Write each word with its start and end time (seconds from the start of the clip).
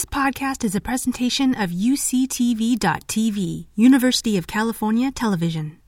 This 0.00 0.06
podcast 0.06 0.64
is 0.64 0.74
a 0.74 0.80
presentation 0.80 1.54
of 1.54 1.68
UCTV.tv, 1.68 3.66
University 3.74 4.38
of 4.38 4.46
California 4.46 5.10
Television. 5.10 5.78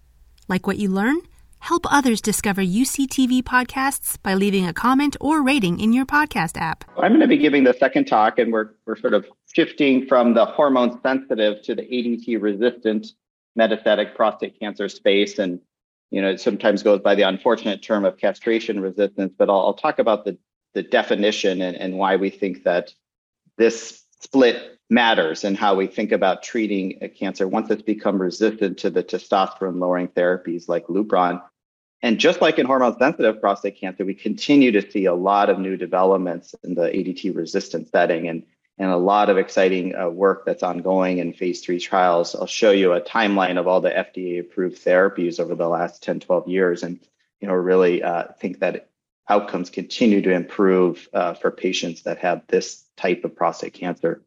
Like 0.49 0.67
what 0.67 0.77
you 0.77 0.91
learn? 0.91 1.17
Help 1.61 1.91
others 1.91 2.21
discover 2.21 2.61
UCTV 2.61 3.43
podcasts 3.43 4.23
by 4.23 4.35
leaving 4.35 4.67
a 4.67 4.75
comment 4.75 5.17
or 5.19 5.43
rating 5.43 5.81
in 5.81 5.95
your 5.95 6.05
podcast 6.05 6.61
app. 6.61 6.85
I'm 6.99 7.13
going 7.13 7.21
to 7.21 7.27
be 7.27 7.39
giving 7.39 7.65
the 7.65 7.73
second 7.73 8.05
talk, 8.05 8.39
and 8.39 8.53
we're, 8.53 8.73
we're 8.85 8.99
sort 8.99 9.15
of 9.15 9.25
shifting 9.51 10.07
from 10.07 10.35
the 10.35 10.45
hormone 10.45 11.01
sensitive 11.01 11.63
to 11.63 11.75
the 11.75 11.81
ADT 11.81 12.43
resistant 12.43 13.07
metastatic 13.59 14.15
prostate 14.15 14.61
cancer 14.61 14.91
space. 14.91 15.39
And, 15.39 15.59
you 16.11 16.21
know, 16.21 16.29
it 16.29 16.39
sometimes 16.39 16.83
goes 16.83 17.01
by 17.01 17.15
the 17.15 17.23
unfortunate 17.23 17.83
term 17.83 18.05
of 18.05 18.19
castration 18.19 18.79
resistance, 18.79 19.33
but 19.39 19.49
I'll, 19.49 19.61
I'll 19.61 19.73
talk 19.73 19.99
about 19.99 20.27
the, 20.27 20.37
the 20.75 20.83
definition 20.83 21.63
and, 21.63 21.79
and 21.79 21.97
why 21.97 22.17
we 22.17 22.29
think 22.29 22.65
that 22.65 22.93
this 23.57 24.02
split 24.23 24.79
matters 24.89 25.45
and 25.45 25.57
how 25.57 25.75
we 25.75 25.87
think 25.87 26.13
about 26.13 26.43
treating 26.43 26.99
a 27.03 27.09
cancer 27.09 27.49
once 27.49 27.71
it's 27.71 27.83
become 27.83 28.21
resistant 28.21 28.79
to 28.79 28.91
the 28.91 29.03
testosterone 29.03 29.81
lowering 29.81 30.09
therapies 30.09 30.69
like 30.69 30.87
Lupron. 30.87 31.43
And 32.03 32.19
just 32.19 32.41
like 32.41 32.59
in 32.59 32.67
hormone 32.67 32.99
sensitive 32.99 33.41
prostate 33.41 33.81
cancer, 33.81 34.05
we 34.05 34.15
continue 34.15 34.73
to 34.73 34.91
see 34.91 35.07
a 35.07 35.15
lot 35.15 35.51
of 35.51 35.59
new 35.59 35.77
developments 35.77 36.55
in 36.63 36.75
the 36.75 36.83
ADT 36.83 37.35
resistant 37.35 37.89
setting 37.91 38.29
and, 38.29 38.43
and 38.79 38.91
a 38.91 38.97
lot 38.97 39.31
of 39.31 39.39
exciting 39.39 39.95
uh, 39.95 40.09
work 40.09 40.45
that's 40.45 40.63
ongoing 40.63 41.19
in 41.19 41.33
phase 41.33 41.61
three 41.61 41.79
trials. 41.79 42.35
I'll 42.35 42.47
show 42.47 42.73
you 42.73 42.93
a 42.93 43.01
timeline 43.01 43.59
of 43.59 43.69
all 43.69 43.81
the 43.81 43.91
FDA 43.91 44.41
approved 44.41 44.85
therapies 44.85 45.39
over 45.41 45.55
the 45.55 45.69
last 45.69 46.03
10, 46.03 46.21
12 46.21 46.49
years. 46.49 46.83
And, 46.83 46.99
you 47.41 47.49
know, 47.49 47.55
really 47.55 48.03
uh, 48.03 48.25
think 48.41 48.59
that 48.61 48.89
outcomes 49.29 49.71
continue 49.71 50.21
to 50.23 50.33
improve 50.33 51.09
uh, 51.13 51.35
for 51.35 51.51
patients 51.51 52.03
that 52.03 52.19
have 52.19 52.43
this 52.49 52.85
type 52.97 53.25
of 53.25 53.35
prostate 53.35 53.75
cancer. 53.75 54.23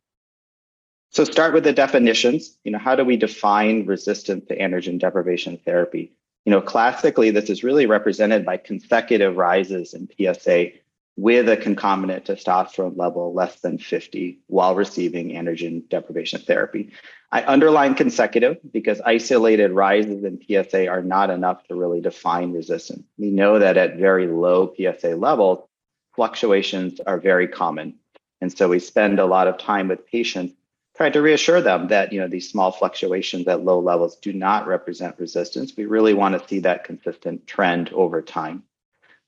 So 1.12 1.24
start 1.24 1.54
with 1.54 1.64
the 1.64 1.74
definitions. 1.74 2.58
You 2.64 2.72
know, 2.72 2.80
how 2.80 2.96
do 2.96 3.06
we 3.06 3.18
define 3.18 3.86
resistance 3.86 4.46
to 4.48 4.58
androgen 4.58 5.00
deprivation 5.00 5.58
therapy? 5.58 6.12
You 6.46 6.52
know, 6.52 6.62
classically, 6.62 7.32
this 7.32 7.50
is 7.50 7.64
really 7.64 7.86
represented 7.86 8.46
by 8.46 8.58
consecutive 8.58 9.36
rises 9.38 9.94
in 9.94 10.10
PSA 10.10 10.72
with 11.18 11.48
a 11.48 11.56
concomitant 11.56 12.26
testosterone 12.26 12.98
level 12.98 13.34
less 13.34 13.60
than 13.62 13.78
50 13.78 14.40
while 14.48 14.76
receiving 14.76 15.30
androgen 15.30 15.88
deprivation 15.90 16.42
therapy. 16.42 16.92
I 17.32 17.44
underline 17.46 17.96
consecutive 17.96 18.58
because 18.72 19.02
isolated 19.02 19.72
rises 19.72 20.24
in 20.24 20.42
PSA 20.46 20.88
are 20.88 21.02
not 21.02 21.30
enough 21.30 21.64
to 21.68 21.76
really 21.76 22.02
define 22.02 22.52
resistance. 22.52 23.04
We 23.18 23.32
know 23.32 23.60
that 23.60 23.78
at 23.78 23.98
very 23.98 24.28
low 24.28 24.74
PSA 24.76 25.16
levels, 25.16 25.68
fluctuations 26.16 27.00
are 27.06 27.20
very 27.20 27.48
common. 27.48 27.96
And 28.42 28.56
so 28.56 28.68
we 28.68 28.80
spend 28.80 29.20
a 29.20 29.26
lot 29.26 29.48
of 29.48 29.58
time 29.58 29.88
with 29.88 30.06
patients 30.06 30.54
trying 30.96 31.14
to 31.14 31.22
reassure 31.22 31.62
them 31.62 31.90
that 31.90 32.14
you 32.14 32.20
know 32.20 32.28
these 32.28 32.50
small 32.50 32.72
fluctuations 32.72 33.48
at 33.48 33.64
low 33.64 33.80
levels 33.80 34.16
do 34.18 34.34
not 34.34 34.68
represent 34.68 35.20
resistance. 35.20 35.74
We 35.76 35.86
really 35.86 36.14
want 36.14 36.40
to 36.40 36.48
see 36.48 36.60
that 36.60 36.84
consistent 36.86 37.48
trend 37.48 37.90
over 37.94 38.22
time. 38.22 38.64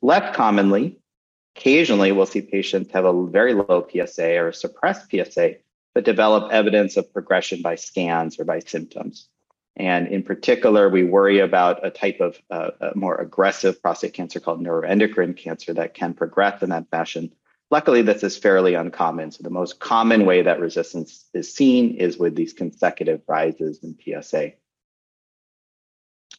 Less 0.01 0.35
commonly, 0.35 0.99
occasionally 1.57 2.11
we'll 2.11 2.25
see 2.25 2.41
patients 2.41 2.91
have 2.91 3.05
a 3.05 3.27
very 3.27 3.53
low 3.53 3.87
PSA 3.91 4.39
or 4.39 4.51
suppressed 4.51 5.09
PSA, 5.11 5.55
but 5.93 6.05
develop 6.05 6.51
evidence 6.51 6.97
of 6.97 7.11
progression 7.11 7.61
by 7.61 7.75
scans 7.75 8.39
or 8.39 8.45
by 8.45 8.59
symptoms. 8.59 9.27
And 9.75 10.07
in 10.07 10.23
particular, 10.23 10.89
we 10.89 11.03
worry 11.03 11.39
about 11.39 11.85
a 11.85 11.91
type 11.91 12.19
of 12.19 12.39
uh, 12.49 12.71
a 12.81 12.97
more 12.97 13.15
aggressive 13.15 13.81
prostate 13.81 14.13
cancer 14.13 14.39
called 14.39 14.59
neuroendocrine 14.59 15.37
cancer 15.37 15.73
that 15.73 15.93
can 15.93 16.13
progress 16.13 16.63
in 16.63 16.69
that 16.69 16.89
fashion 16.89 17.31
Luckily, 17.69 18.01
this 18.01 18.23
is 18.23 18.37
fairly 18.37 18.75
uncommon. 18.75 19.31
So 19.31 19.43
the 19.43 19.49
most 19.49 19.79
common 19.79 20.25
way 20.25 20.41
that 20.41 20.59
resistance 20.59 21.25
is 21.33 21.53
seen 21.53 21.95
is 21.95 22.17
with 22.17 22.35
these 22.35 22.53
consecutive 22.53 23.21
rises 23.27 23.83
in 23.83 23.97
PSA. 24.01 24.53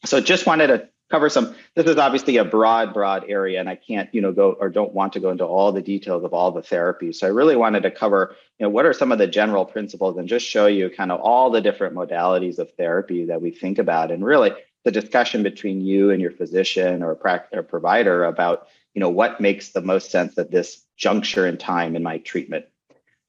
So 0.05 0.21
just 0.21 0.47
wanted 0.47 0.67
to 0.67 0.89
cover 1.09 1.29
some, 1.29 1.55
this 1.75 1.85
is 1.85 1.97
obviously 1.97 2.37
a 2.37 2.45
broad, 2.45 2.93
broad 2.93 3.25
area, 3.27 3.59
and 3.59 3.67
I 3.67 3.75
can't, 3.75 4.13
you 4.13 4.21
know, 4.21 4.31
go 4.31 4.53
or 4.59 4.69
don't 4.69 4.93
want 4.93 5.13
to 5.13 5.19
go 5.19 5.31
into 5.31 5.45
all 5.45 5.71
the 5.71 5.81
details 5.81 6.23
of 6.23 6.33
all 6.33 6.51
the 6.51 6.61
therapies. 6.61 7.15
So 7.15 7.27
I 7.27 7.31
really 7.31 7.55
wanted 7.55 7.83
to 7.83 7.91
cover, 7.91 8.35
you 8.59 8.65
know, 8.65 8.69
what 8.69 8.85
are 8.85 8.93
some 8.93 9.11
of 9.11 9.17
the 9.17 9.27
general 9.27 9.65
principles 9.65 10.17
and 10.17 10.27
just 10.27 10.45
show 10.45 10.67
you 10.67 10.89
kind 10.89 11.11
of 11.11 11.19
all 11.19 11.49
the 11.49 11.61
different 11.61 11.95
modalities 11.95 12.59
of 12.59 12.71
therapy 12.75 13.25
that 13.25 13.41
we 13.41 13.51
think 13.51 13.79
about. 13.79 14.11
And 14.11 14.23
really 14.23 14.51
the 14.85 14.91
discussion 14.91 15.43
between 15.43 15.81
you 15.81 16.11
and 16.11 16.21
your 16.21 16.31
physician 16.31 17.03
or, 17.03 17.17
or 17.51 17.63
provider 17.63 18.23
about, 18.25 18.67
you 18.93 18.99
know, 18.99 19.09
what 19.09 19.41
makes 19.41 19.69
the 19.69 19.81
most 19.81 20.11
sense 20.11 20.37
at 20.37 20.51
this 20.51 20.85
juncture 20.95 21.47
in 21.47 21.57
time 21.57 21.95
in 21.95 22.03
my 22.03 22.19
treatment. 22.19 22.65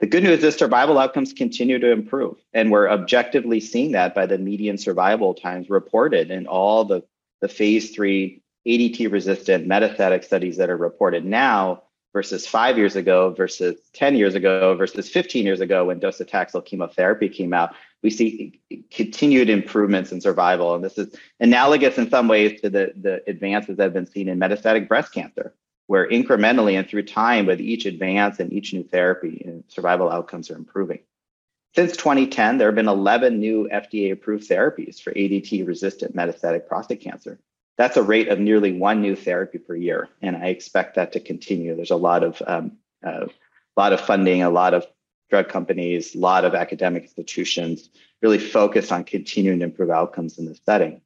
The 0.00 0.06
good 0.06 0.22
news 0.22 0.42
is 0.42 0.56
survival 0.56 0.98
outcomes 0.98 1.34
continue 1.34 1.78
to 1.78 1.90
improve, 1.90 2.38
and 2.54 2.70
we're 2.70 2.88
objectively 2.88 3.60
seeing 3.60 3.92
that 3.92 4.14
by 4.14 4.24
the 4.24 4.38
median 4.38 4.78
survival 4.78 5.34
times 5.34 5.68
reported 5.68 6.30
in 6.30 6.46
all 6.46 6.86
the, 6.86 7.02
the 7.40 7.48
phase 7.48 7.90
three 7.90 8.42
ADT 8.66 9.10
resistant 9.10 9.68
metastatic 9.68 10.24
studies 10.24 10.56
that 10.58 10.70
are 10.70 10.76
reported 10.76 11.24
now 11.24 11.82
versus 12.12 12.46
five 12.46 12.76
years 12.76 12.96
ago 12.96 13.30
versus 13.30 13.76
10 13.94 14.16
years 14.16 14.34
ago 14.34 14.74
versus 14.74 15.08
15 15.08 15.44
years 15.44 15.60
ago 15.60 15.86
when 15.86 16.00
docetaxel 16.00 16.64
chemotherapy 16.64 17.28
came 17.28 17.54
out 17.54 17.74
we 18.02 18.10
see 18.10 18.60
continued 18.90 19.48
improvements 19.48 20.10
in 20.10 20.20
survival 20.20 20.74
and 20.74 20.84
this 20.84 20.98
is 20.98 21.14
analogous 21.38 21.98
in 21.98 22.10
some 22.10 22.26
ways 22.28 22.60
to 22.60 22.68
the, 22.68 22.92
the 23.00 23.22
advances 23.28 23.76
that 23.76 23.84
have 23.84 23.92
been 23.92 24.06
seen 24.06 24.28
in 24.28 24.38
metastatic 24.38 24.88
breast 24.88 25.12
cancer 25.12 25.54
where 25.90 26.08
incrementally 26.08 26.78
and 26.78 26.88
through 26.88 27.02
time 27.02 27.46
with 27.46 27.60
each 27.60 27.84
advance 27.84 28.38
and 28.38 28.52
each 28.52 28.72
new 28.72 28.84
therapy, 28.84 29.44
uh, 29.44 29.60
survival 29.66 30.08
outcomes 30.08 30.48
are 30.48 30.54
improving. 30.54 31.00
Since 31.74 31.96
2010, 31.96 32.58
there 32.58 32.68
have 32.68 32.74
been 32.74 32.88
11 32.88 33.38
new 33.38 33.68
FDA 33.72 34.12
approved 34.12 34.48
therapies 34.48 35.00
for 35.00 35.12
ADT 35.12 35.66
resistant 35.66 36.16
metastatic 36.16 36.66
prostate 36.66 37.00
cancer. 37.00 37.38
That's 37.78 37.96
a 37.96 38.02
rate 38.02 38.28
of 38.28 38.40
nearly 38.40 38.72
one 38.72 39.00
new 39.00 39.14
therapy 39.14 39.58
per 39.58 39.76
year, 39.76 40.08
and 40.20 40.36
I 40.36 40.48
expect 40.48 40.96
that 40.96 41.12
to 41.12 41.20
continue. 41.20 41.76
There's 41.76 41.92
a 41.92 41.96
lot 41.96 42.24
of 42.24 42.42
um, 42.46 42.72
uh, 43.06 43.26
lot 43.76 43.92
of 43.92 44.00
funding, 44.00 44.42
a 44.42 44.50
lot 44.50 44.74
of 44.74 44.86
drug 45.30 45.48
companies, 45.48 46.14
a 46.14 46.18
lot 46.18 46.44
of 46.44 46.54
academic 46.54 47.04
institutions 47.04 47.88
really 48.20 48.38
focused 48.38 48.92
on 48.92 49.04
continuing 49.04 49.60
to 49.60 49.64
improve 49.64 49.90
outcomes 49.90 50.38
in 50.38 50.46
this 50.46 50.60
setting 50.66 51.00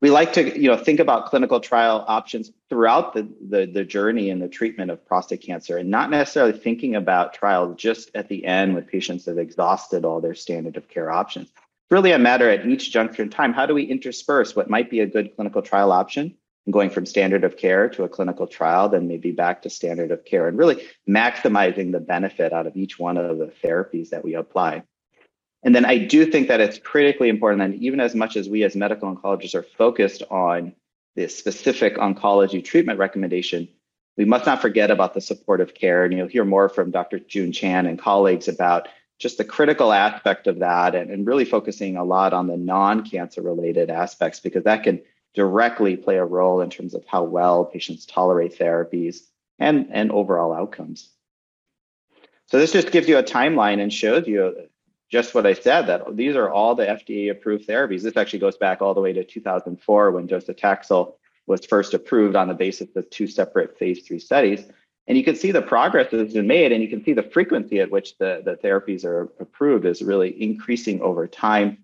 we 0.00 0.10
like 0.10 0.32
to 0.32 0.58
you 0.58 0.68
know 0.68 0.76
think 0.76 1.00
about 1.00 1.26
clinical 1.26 1.60
trial 1.60 2.04
options 2.08 2.50
throughout 2.68 3.14
the, 3.14 3.28
the, 3.48 3.66
the 3.66 3.84
journey 3.84 4.30
and 4.30 4.40
the 4.40 4.48
treatment 4.48 4.90
of 4.90 5.04
prostate 5.06 5.42
cancer 5.42 5.76
and 5.76 5.90
not 5.90 6.10
necessarily 6.10 6.52
thinking 6.52 6.94
about 6.94 7.34
trials 7.34 7.76
just 7.76 8.10
at 8.14 8.28
the 8.28 8.44
end 8.44 8.74
when 8.74 8.84
patients 8.84 9.26
have 9.26 9.38
exhausted 9.38 10.04
all 10.04 10.20
their 10.20 10.34
standard 10.34 10.76
of 10.76 10.88
care 10.88 11.10
options. 11.10 11.48
It's 11.48 11.90
really 11.90 12.12
a 12.12 12.18
matter 12.18 12.48
at 12.48 12.66
each 12.66 12.90
juncture 12.90 13.22
in 13.22 13.30
time 13.30 13.52
how 13.52 13.66
do 13.66 13.74
we 13.74 13.84
intersperse 13.84 14.56
what 14.56 14.70
might 14.70 14.90
be 14.90 15.00
a 15.00 15.06
good 15.06 15.34
clinical 15.36 15.62
trial 15.62 15.92
option 15.92 16.34
going 16.70 16.90
from 16.90 17.06
standard 17.06 17.42
of 17.42 17.56
care 17.56 17.88
to 17.88 18.04
a 18.04 18.08
clinical 18.08 18.46
trial 18.46 18.88
then 18.88 19.08
maybe 19.08 19.32
back 19.32 19.62
to 19.62 19.70
standard 19.70 20.10
of 20.10 20.24
care 20.24 20.46
and 20.46 20.58
really 20.58 20.86
maximizing 21.08 21.90
the 21.90 22.00
benefit 22.00 22.52
out 22.52 22.66
of 22.66 22.76
each 22.76 22.98
one 22.98 23.16
of 23.16 23.38
the 23.38 23.52
therapies 23.62 24.10
that 24.10 24.24
we 24.24 24.34
apply 24.34 24.82
and 25.62 25.74
then 25.74 25.84
I 25.84 25.98
do 25.98 26.24
think 26.24 26.48
that 26.48 26.60
it's 26.60 26.78
critically 26.78 27.28
important 27.28 27.60
that 27.60 27.82
even 27.82 28.00
as 28.00 28.14
much 28.14 28.36
as 28.36 28.48
we 28.48 28.64
as 28.64 28.74
medical 28.74 29.14
oncologists 29.14 29.54
are 29.54 29.62
focused 29.62 30.22
on 30.30 30.74
the 31.16 31.28
specific 31.28 31.96
oncology 31.96 32.64
treatment 32.64 32.98
recommendation, 32.98 33.68
we 34.16 34.24
must 34.24 34.46
not 34.46 34.62
forget 34.62 34.90
about 34.90 35.12
the 35.12 35.20
supportive 35.20 35.74
care. 35.74 36.04
And 36.04 36.14
you'll 36.14 36.28
hear 36.28 36.44
more 36.44 36.68
from 36.68 36.90
Dr. 36.90 37.18
June 37.18 37.52
Chan 37.52 37.86
and 37.86 37.98
colleagues 37.98 38.48
about 38.48 38.88
just 39.18 39.36
the 39.36 39.44
critical 39.44 39.92
aspect 39.92 40.46
of 40.46 40.60
that 40.60 40.94
and, 40.94 41.10
and 41.10 41.26
really 41.26 41.44
focusing 41.44 41.98
a 41.98 42.04
lot 42.04 42.32
on 42.32 42.46
the 42.46 42.56
non-cancer 42.56 43.42
related 43.42 43.90
aspects 43.90 44.40
because 44.40 44.64
that 44.64 44.82
can 44.82 45.02
directly 45.34 45.94
play 45.94 46.16
a 46.16 46.24
role 46.24 46.62
in 46.62 46.70
terms 46.70 46.94
of 46.94 47.04
how 47.06 47.22
well 47.22 47.66
patients 47.66 48.06
tolerate 48.06 48.58
therapies 48.58 49.18
and, 49.58 49.88
and 49.90 50.10
overall 50.10 50.54
outcomes. 50.54 51.10
So 52.46 52.58
this 52.58 52.72
just 52.72 52.90
gives 52.90 53.08
you 53.08 53.18
a 53.18 53.22
timeline 53.22 53.80
and 53.80 53.92
shows 53.92 54.26
you 54.26 54.69
just 55.10 55.34
what 55.34 55.46
I 55.46 55.54
said 55.54 55.82
that 55.82 56.16
these 56.16 56.36
are 56.36 56.48
all 56.48 56.74
the 56.74 56.86
FDA 56.86 57.30
approved 57.30 57.66
therapies. 57.66 58.02
This 58.02 58.16
actually 58.16 58.38
goes 58.38 58.56
back 58.56 58.80
all 58.80 58.94
the 58.94 59.00
way 59.00 59.12
to 59.12 59.24
2004 59.24 60.12
when 60.12 60.28
docetaxel 60.28 61.14
was 61.46 61.66
first 61.66 61.94
approved 61.94 62.36
on 62.36 62.48
the 62.48 62.54
basis 62.54 62.94
of 62.94 63.10
two 63.10 63.26
separate 63.26 63.76
phase 63.76 64.06
three 64.06 64.20
studies. 64.20 64.64
And 65.08 65.18
you 65.18 65.24
can 65.24 65.34
see 65.34 65.50
the 65.50 65.62
progress 65.62 66.08
that's 66.12 66.34
been 66.34 66.46
made, 66.46 66.70
and 66.70 66.80
you 66.80 66.88
can 66.88 67.02
see 67.02 67.12
the 67.12 67.24
frequency 67.24 67.80
at 67.80 67.90
which 67.90 68.16
the, 68.18 68.42
the 68.44 68.54
therapies 68.54 69.04
are 69.04 69.22
approved 69.40 69.84
is 69.84 70.02
really 70.02 70.40
increasing 70.40 71.00
over 71.00 71.26
time. 71.26 71.78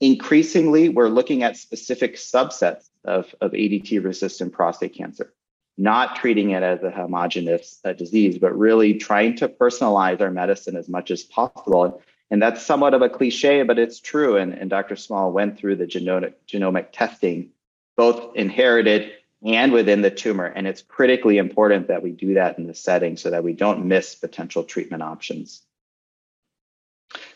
Increasingly, 0.00 0.90
we're 0.90 1.08
looking 1.08 1.42
at 1.42 1.56
specific 1.56 2.16
subsets 2.16 2.90
of, 3.06 3.34
of 3.40 3.52
ADT 3.52 4.04
resistant 4.04 4.52
prostate 4.52 4.94
cancer, 4.94 5.32
not 5.78 6.16
treating 6.16 6.50
it 6.50 6.62
as 6.62 6.82
a 6.82 6.90
homogenous 6.90 7.80
uh, 7.86 7.94
disease, 7.94 8.36
but 8.36 8.54
really 8.54 8.94
trying 8.94 9.36
to 9.36 9.48
personalize 9.48 10.20
our 10.20 10.30
medicine 10.30 10.76
as 10.76 10.90
much 10.90 11.10
as 11.10 11.22
possible. 11.22 12.02
And 12.30 12.42
that's 12.42 12.64
somewhat 12.64 12.94
of 12.94 13.02
a 13.02 13.08
cliche, 13.08 13.62
but 13.62 13.78
it's 13.78 14.00
true. 14.00 14.36
And, 14.36 14.52
and 14.52 14.68
Dr. 14.68 14.96
Small 14.96 15.32
went 15.32 15.58
through 15.58 15.76
the 15.76 15.86
genomic, 15.86 16.34
genomic 16.48 16.88
testing, 16.92 17.50
both 17.96 18.36
inherited 18.36 19.12
and 19.44 19.72
within 19.72 20.02
the 20.02 20.10
tumor. 20.10 20.46
And 20.46 20.66
it's 20.66 20.82
critically 20.82 21.38
important 21.38 21.88
that 21.88 22.02
we 22.02 22.10
do 22.10 22.34
that 22.34 22.58
in 22.58 22.66
the 22.66 22.74
setting 22.74 23.16
so 23.16 23.30
that 23.30 23.44
we 23.44 23.52
don't 23.52 23.86
miss 23.86 24.14
potential 24.14 24.64
treatment 24.64 25.02
options. 25.02 25.62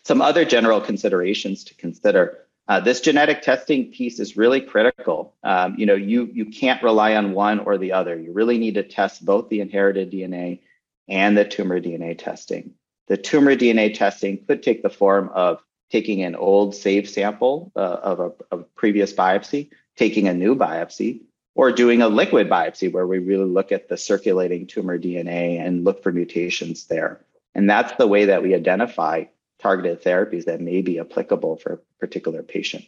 Some 0.03 0.23
other 0.23 0.45
general 0.45 0.81
considerations 0.81 1.65
to 1.65 1.75
consider. 1.75 2.47
Uh, 2.67 2.81
this 2.81 3.01
genetic 3.01 3.43
testing 3.43 3.93
piece 3.93 4.19
is 4.19 4.37
really 4.37 4.61
critical. 4.61 5.35
Um, 5.43 5.75
you 5.77 5.87
know, 5.87 5.95
you 5.95 6.31
you 6.33 6.47
can't 6.47 6.83
rely 6.83 7.17
on 7.17 7.33
one 7.33 7.61
or 7.61 7.79
the 7.79 7.93
other. 7.93 8.19
You 8.19 8.33
really 8.33 8.59
need 8.59 8.75
to 8.75 8.83
test 8.83 9.25
both 9.25 9.49
the 9.49 9.61
inherited 9.61 10.11
DNA 10.11 10.61
and 11.09 11.37
the 11.37 11.45
tumor 11.45 11.81
DNA 11.81 12.17
testing. 12.17 12.75
The 13.11 13.17
tumor 13.17 13.57
DNA 13.57 13.93
testing 13.93 14.45
could 14.47 14.63
take 14.63 14.85
the 14.85 14.89
form 14.89 15.31
of 15.35 15.61
taking 15.91 16.23
an 16.23 16.37
old 16.37 16.77
saved 16.77 17.11
sample 17.11 17.73
uh, 17.75 17.81
of 17.81 18.21
a, 18.21 18.57
a 18.57 18.63
previous 18.77 19.13
biopsy, 19.13 19.71
taking 19.97 20.29
a 20.29 20.33
new 20.33 20.55
biopsy, 20.55 21.23
or 21.57 21.73
doing 21.73 22.03
a 22.03 22.09
liquid 22.09 22.49
biopsy 22.49 22.91
where 22.93 23.09
we 23.09 23.19
really 23.19 23.47
look 23.47 23.73
at 23.73 23.89
the 23.89 23.97
circulating 23.97 24.65
tumor 24.65 24.97
DNA 24.97 25.59
and 25.59 25.85
look 25.85 26.05
for 26.05 26.13
mutations 26.13 26.87
there. 26.87 27.21
And 27.53 27.69
that's 27.69 27.93
the 27.95 28.07
way 28.07 28.27
that 28.27 28.45
we 28.45 28.55
identify 28.55 29.25
targeted 29.59 30.05
therapies 30.05 30.45
that 30.45 30.61
may 30.61 30.81
be 30.81 31.01
applicable 31.01 31.57
for 31.57 31.73
a 31.73 31.79
particular 31.99 32.45
patient. 32.45 32.85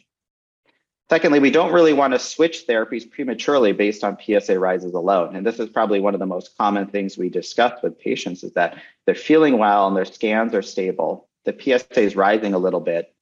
Secondly, 1.13 1.37
we 1.37 1.51
don't 1.51 1.71
really 1.71 1.93
want 1.93 2.11
to 2.13 2.17
switch 2.17 2.65
therapies 2.65 3.07
prematurely 3.07 3.71
based 3.71 4.03
on 4.03 4.17
PSA 4.19 4.57
rises 4.57 4.95
alone. 4.95 5.35
And 5.35 5.45
this 5.45 5.59
is 5.59 5.69
probably 5.69 5.99
one 5.99 6.15
of 6.15 6.19
the 6.19 6.25
most 6.25 6.57
common 6.57 6.87
things 6.87 7.19
we 7.19 7.29
discuss 7.29 7.83
with 7.83 7.99
patients 7.99 8.43
is 8.43 8.53
that 8.53 8.81
they're 9.05 9.13
feeling 9.13 9.59
well 9.59 9.87
and 9.87 9.95
their 9.95 10.05
scans 10.05 10.55
are 10.55 10.63
stable. 10.63 11.27
The 11.45 11.55
PSA 11.55 11.99
is 11.99 12.15
rising 12.15 12.55
a 12.55 12.57
little 12.57 12.79
bit. 12.79 13.13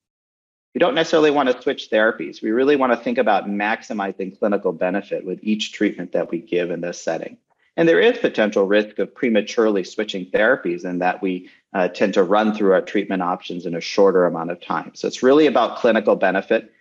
We 0.74 0.80
don't 0.80 0.96
necessarily 0.96 1.32
want 1.32 1.50
to 1.50 1.62
switch 1.62 1.90
therapies. 1.92 2.42
We 2.42 2.52
really 2.52 2.78
want 2.78 2.94
to 2.94 2.98
think 2.98 3.18
about 3.18 3.50
maximizing 3.50 4.40
clinical 4.40 4.72
benefit 4.72 5.26
with 5.26 5.40
each 5.42 5.74
treatment 5.74 6.14
that 6.14 6.32
we 6.32 6.38
give 6.38 6.72
in 6.72 6.80
this 6.80 7.02
setting. 7.02 7.40
And 7.76 7.90
there 7.90 8.00
is 8.00 8.18
potential 8.20 8.66
risk 8.66 9.00
of 9.00 9.14
prematurely 9.14 9.84
switching 9.84 10.28
therapies 10.28 10.86
in 10.86 11.00
that 11.00 11.22
we 11.22 11.50
uh, 11.74 11.90
tend 11.90 12.14
to 12.14 12.24
run 12.24 12.56
through 12.56 12.72
our 12.72 12.82
treatment 12.82 13.22
options 13.22 13.66
in 13.66 13.76
a 13.76 13.82
shorter 13.82 14.26
amount 14.26 14.52
of 14.52 14.62
time. 14.62 14.92
So 14.94 15.10
it's 15.10 15.24
really 15.24 15.48
about 15.48 15.80
clinical 15.80 16.16
benefit. 16.16 16.72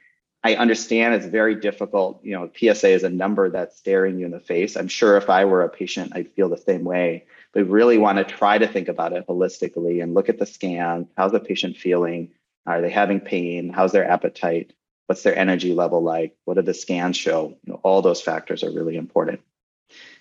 I 0.43 0.55
understand 0.55 1.15
it's 1.15 1.27
very 1.27 1.55
difficult. 1.55 2.25
You 2.25 2.33
know, 2.33 2.51
PSA 2.57 2.89
is 2.89 3.05
a 3.05 3.11
number 3.11 3.51
that's 3.51 3.77
staring 3.77 4.19
you 4.19 4.25
in 4.25 4.33
the 4.33 4.41
face. 4.41 4.77
I'm 4.77 4.89
sure 4.89 5.17
if 5.17 5.29
I 5.29 5.45
were 5.45 5.63
a 5.63 5.69
patient, 5.69 6.13
I'd 6.15 6.33
feel 6.33 6.49
the 6.49 6.57
same 6.57 6.85
way. 6.85 7.27
But 7.53 7.65
we 7.65 7.71
really 7.71 7.99
want 7.99 8.19
to 8.19 8.25
try 8.25 8.57
to 8.57 8.67
think 8.67 8.89
about 8.89 9.13
it 9.13 9.27
holistically 9.27 10.03
and 10.03 10.15
look 10.15 10.29
at 10.29 10.39
the 10.39 10.47
scan. 10.47 11.09
How's 11.17 11.33
the 11.33 11.41
patient 11.41 11.77
feeling? 11.77 12.31
Are 12.67 12.81
they 12.81 12.91
having 12.91 13.21
pain? 13.21 13.71
How's 13.71 13.93
their 13.93 14.09
appetite? 14.09 14.73
What's 15.07 15.23
their 15.23 15.37
energy 15.37 15.75
level 15.75 16.03
like? 16.03 16.37
What 16.45 16.55
do 16.55 16.63
the 16.63 16.73
scans 16.73 17.17
show? 17.17 17.49
You 17.65 17.73
know, 17.73 17.81
all 17.83 18.01
those 18.01 18.23
factors 18.23 18.63
are 18.63 18.71
really 18.71 18.97
important. 18.97 19.41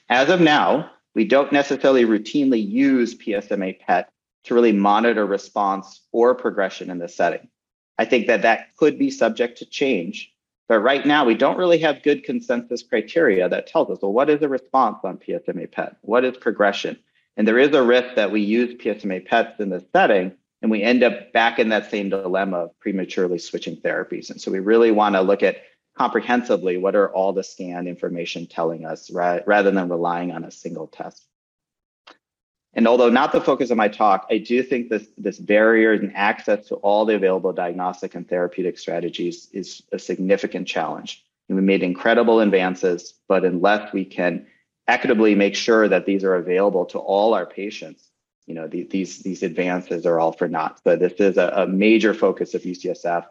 As 0.10 0.30
of 0.30 0.42
now, 0.42 0.92
we 1.16 1.26
don't 1.26 1.52
necessarily 1.52 2.06
routinely 2.06 2.68
use 2.68 3.16
PSMA 3.16 3.80
PET 3.80 4.10
to 4.46 4.54
really 4.54 4.72
monitor 4.72 5.26
response 5.26 6.02
or 6.12 6.34
progression 6.36 6.90
in 6.90 6.98
this 6.98 7.16
setting. 7.16 7.48
I 8.00 8.06
think 8.06 8.28
that 8.28 8.44
that 8.44 8.78
could 8.78 8.98
be 8.98 9.12
subject 9.12 9.58
to 9.58 9.66
change. 9.66 10.34
But 10.70 10.80
right 10.80 11.06
now, 11.06 11.26
we 11.26 11.36
don't 11.36 11.58
really 11.58 11.80
have 11.80 12.02
good 12.02 12.24
consensus 12.24 12.82
criteria 12.82 13.50
that 13.50 13.68
tells 13.68 13.90
us, 13.90 14.02
well, 14.02 14.14
what 14.14 14.30
is 14.30 14.42
a 14.42 14.48
response 14.48 15.00
on 15.04 15.18
PSMA 15.18 15.70
PET? 15.70 15.98
What 16.02 16.24
is 16.24 16.38
progression? 16.38 16.98
And 17.36 17.46
there 17.46 17.60
is 17.60 17.76
a 17.76 17.84
risk 17.84 18.16
that 18.16 18.32
we 18.32 18.40
use 18.40 18.74
PSMA 18.76 19.28
PETs 19.28 19.60
in 19.60 19.70
this 19.70 19.84
setting 19.92 20.32
and 20.62 20.72
we 20.72 20.82
end 20.82 21.04
up 21.04 21.34
back 21.34 21.60
in 21.60 21.70
that 21.70 21.92
same 21.92 22.10
dilemma 22.10 22.58
of 22.58 22.80
prematurely 22.80 23.38
switching 23.38 23.76
therapies. 23.76 24.30
And 24.30 24.40
so 24.40 24.50
we 24.50 24.60
really 24.60 24.92
want 24.92 25.16
to 25.16 25.22
look 25.22 25.44
at 25.44 25.58
comprehensively 25.98 26.78
what 26.78 26.96
are 26.96 27.14
all 27.14 27.34
the 27.34 27.44
scan 27.44 27.86
information 27.86 28.48
telling 28.48 28.86
us 28.86 29.12
ra- 29.12 29.40
rather 29.46 29.72
than 29.72 29.90
relying 29.90 30.32
on 30.32 30.46
a 30.46 30.52
single 30.52 30.88
test. 30.88 31.26
And 32.74 32.88
although 32.88 33.10
not 33.10 33.32
the 33.32 33.42
focus 33.42 33.72
of 33.72 33.78
my 33.78 33.88
talk, 33.88 34.28
I 34.30 34.38
do 34.38 34.62
think 34.62 34.90
this, 34.90 35.08
this 35.18 35.40
barrier 35.40 35.94
and 35.94 36.16
access 36.16 36.68
to 36.68 36.76
all 36.76 37.06
the 37.06 37.16
available 37.16 37.52
diagnostic 37.52 38.14
and 38.14 38.28
therapeutic 38.28 38.78
strategies 38.78 39.48
is 39.52 39.82
a 39.92 39.98
significant 39.98 40.68
challenge. 40.68 41.26
And 41.48 41.58
we 41.58 41.64
made 41.64 41.82
incredible 41.82 42.40
advances, 42.40 43.16
but 43.28 43.44
unless 43.44 43.92
we 43.92 44.06
can 44.06 44.46
equitably 44.88 45.34
make 45.34 45.56
sure 45.56 45.88
that 45.88 46.06
these 46.06 46.24
are 46.24 46.36
available 46.36 46.86
to 46.86 47.00
all 47.00 47.34
our 47.34 47.46
patients, 47.46 48.08
you 48.46 48.54
know, 48.54 48.68
the, 48.68 48.84
these, 48.84 49.20
these 49.20 49.42
advances 49.44 50.06
are 50.06 50.20
all 50.20 50.32
for 50.32 50.48
naught. 50.48 50.80
So 50.84 50.96
this 50.96 51.14
is 51.14 51.38
a, 51.38 51.48
a 51.56 51.68
major 51.68 52.14
focus 52.14 52.54
of 52.54 52.62
UCSF 52.64 53.26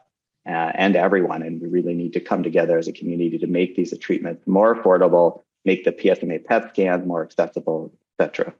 uh, 0.46 0.72
and 0.74 0.96
everyone, 0.96 1.42
and 1.42 1.60
we 1.60 1.68
really 1.68 1.94
need 1.94 2.12
to 2.14 2.20
come 2.20 2.42
together 2.42 2.78
as 2.78 2.88
a 2.88 2.92
community 2.92 3.38
to 3.38 3.46
make 3.46 3.76
these 3.76 3.96
treatments 3.98 4.46
more 4.46 4.74
affordable, 4.74 5.42
make 5.64 5.84
the 5.84 5.92
PSMA 5.92 6.44
PET 6.44 6.70
scans 6.70 7.06
more 7.06 7.22
accessible, 7.22 7.92
et 8.18 8.24
cetera. 8.24 8.54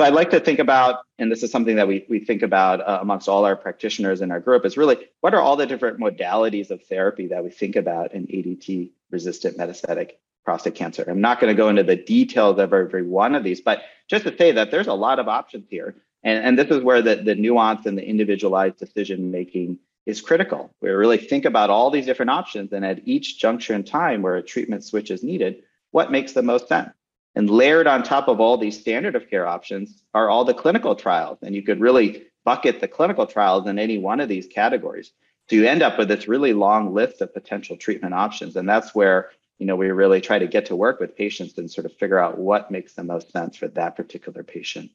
So 0.00 0.06
I'd 0.06 0.14
like 0.14 0.30
to 0.30 0.40
think 0.40 0.60
about, 0.60 1.00
and 1.18 1.30
this 1.30 1.42
is 1.42 1.52
something 1.52 1.76
that 1.76 1.86
we, 1.86 2.06
we 2.08 2.20
think 2.20 2.40
about 2.40 2.80
uh, 2.80 3.00
amongst 3.02 3.28
all 3.28 3.44
our 3.44 3.54
practitioners 3.54 4.22
in 4.22 4.30
our 4.30 4.40
group, 4.40 4.64
is 4.64 4.78
really 4.78 4.96
what 5.20 5.34
are 5.34 5.42
all 5.42 5.56
the 5.56 5.66
different 5.66 6.00
modalities 6.00 6.70
of 6.70 6.82
therapy 6.84 7.26
that 7.26 7.44
we 7.44 7.50
think 7.50 7.76
about 7.76 8.14
in 8.14 8.26
ADT 8.26 8.92
resistant 9.10 9.58
metastatic 9.58 10.12
prostate 10.42 10.74
cancer. 10.74 11.04
I'm 11.06 11.20
not 11.20 11.38
going 11.38 11.54
to 11.54 11.54
go 11.54 11.68
into 11.68 11.82
the 11.82 11.96
details 11.96 12.58
of 12.58 12.72
every 12.72 13.02
one 13.02 13.34
of 13.34 13.44
these, 13.44 13.60
but 13.60 13.82
just 14.08 14.24
to 14.24 14.34
say 14.34 14.52
that 14.52 14.70
there's 14.70 14.86
a 14.86 14.94
lot 14.94 15.18
of 15.18 15.28
options 15.28 15.66
here. 15.68 15.94
And, 16.22 16.46
and 16.46 16.58
this 16.58 16.74
is 16.74 16.82
where 16.82 17.02
the, 17.02 17.16
the 17.16 17.34
nuance 17.34 17.84
and 17.84 17.98
the 17.98 18.08
individualized 18.08 18.78
decision 18.78 19.30
making 19.30 19.80
is 20.06 20.22
critical. 20.22 20.70
We 20.80 20.88
really 20.88 21.18
think 21.18 21.44
about 21.44 21.68
all 21.68 21.90
these 21.90 22.06
different 22.06 22.30
options 22.30 22.72
and 22.72 22.86
at 22.86 23.06
each 23.06 23.38
juncture 23.38 23.74
in 23.74 23.84
time 23.84 24.22
where 24.22 24.36
a 24.36 24.42
treatment 24.42 24.82
switch 24.82 25.10
is 25.10 25.22
needed, 25.22 25.62
what 25.90 26.10
makes 26.10 26.32
the 26.32 26.42
most 26.42 26.68
sense? 26.68 26.88
And 27.40 27.48
layered 27.48 27.86
on 27.86 28.02
top 28.02 28.28
of 28.28 28.38
all 28.38 28.58
these 28.58 28.78
standard 28.78 29.16
of 29.16 29.30
care 29.30 29.46
options 29.46 30.02
are 30.12 30.28
all 30.28 30.44
the 30.44 30.52
clinical 30.52 30.94
trials. 30.94 31.38
And 31.40 31.54
you 31.54 31.62
could 31.62 31.80
really 31.80 32.26
bucket 32.44 32.82
the 32.82 32.86
clinical 32.86 33.24
trials 33.24 33.66
in 33.66 33.78
any 33.78 33.96
one 33.96 34.20
of 34.20 34.28
these 34.28 34.46
categories. 34.46 35.12
So 35.48 35.56
you 35.56 35.64
end 35.64 35.82
up 35.82 35.96
with 35.96 36.08
this 36.08 36.28
really 36.28 36.52
long 36.52 36.92
list 36.92 37.22
of 37.22 37.32
potential 37.32 37.78
treatment 37.78 38.12
options. 38.12 38.56
And 38.56 38.68
that's 38.68 38.94
where 38.94 39.30
you 39.58 39.64
know, 39.64 39.74
we 39.74 39.90
really 39.90 40.20
try 40.20 40.38
to 40.38 40.46
get 40.46 40.66
to 40.66 40.76
work 40.76 41.00
with 41.00 41.16
patients 41.16 41.56
and 41.56 41.70
sort 41.70 41.86
of 41.86 41.96
figure 41.96 42.18
out 42.18 42.36
what 42.36 42.70
makes 42.70 42.92
the 42.92 43.04
most 43.04 43.32
sense 43.32 43.56
for 43.56 43.68
that 43.68 43.96
particular 43.96 44.42
patient. 44.42 44.90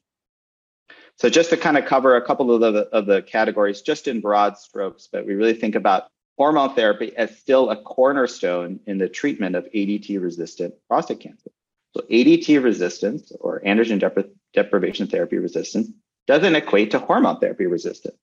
So 1.16 1.28
just 1.28 1.50
to 1.50 1.56
kind 1.56 1.76
of 1.76 1.84
cover 1.84 2.14
a 2.14 2.24
couple 2.24 2.54
of 2.54 2.60
the, 2.60 2.82
of 2.92 3.06
the 3.06 3.22
categories, 3.22 3.82
just 3.82 4.06
in 4.06 4.20
broad 4.20 4.56
strokes, 4.56 5.08
but 5.10 5.26
we 5.26 5.34
really 5.34 5.54
think 5.54 5.74
about 5.74 6.04
hormone 6.38 6.76
therapy 6.76 7.12
as 7.16 7.36
still 7.36 7.70
a 7.70 7.76
cornerstone 7.76 8.78
in 8.86 8.98
the 8.98 9.08
treatment 9.08 9.56
of 9.56 9.64
ADT 9.74 10.22
resistant 10.22 10.74
prostate 10.88 11.18
cancer. 11.18 11.50
So 11.96 12.02
ADT 12.10 12.62
resistance 12.62 13.32
or 13.40 13.62
androgen 13.62 13.98
depri- 13.98 14.28
deprivation 14.52 15.06
therapy 15.06 15.38
resistance 15.38 15.88
doesn't 16.26 16.54
equate 16.54 16.90
to 16.90 16.98
hormone 16.98 17.40
therapy 17.40 17.64
resistance. 17.64 18.18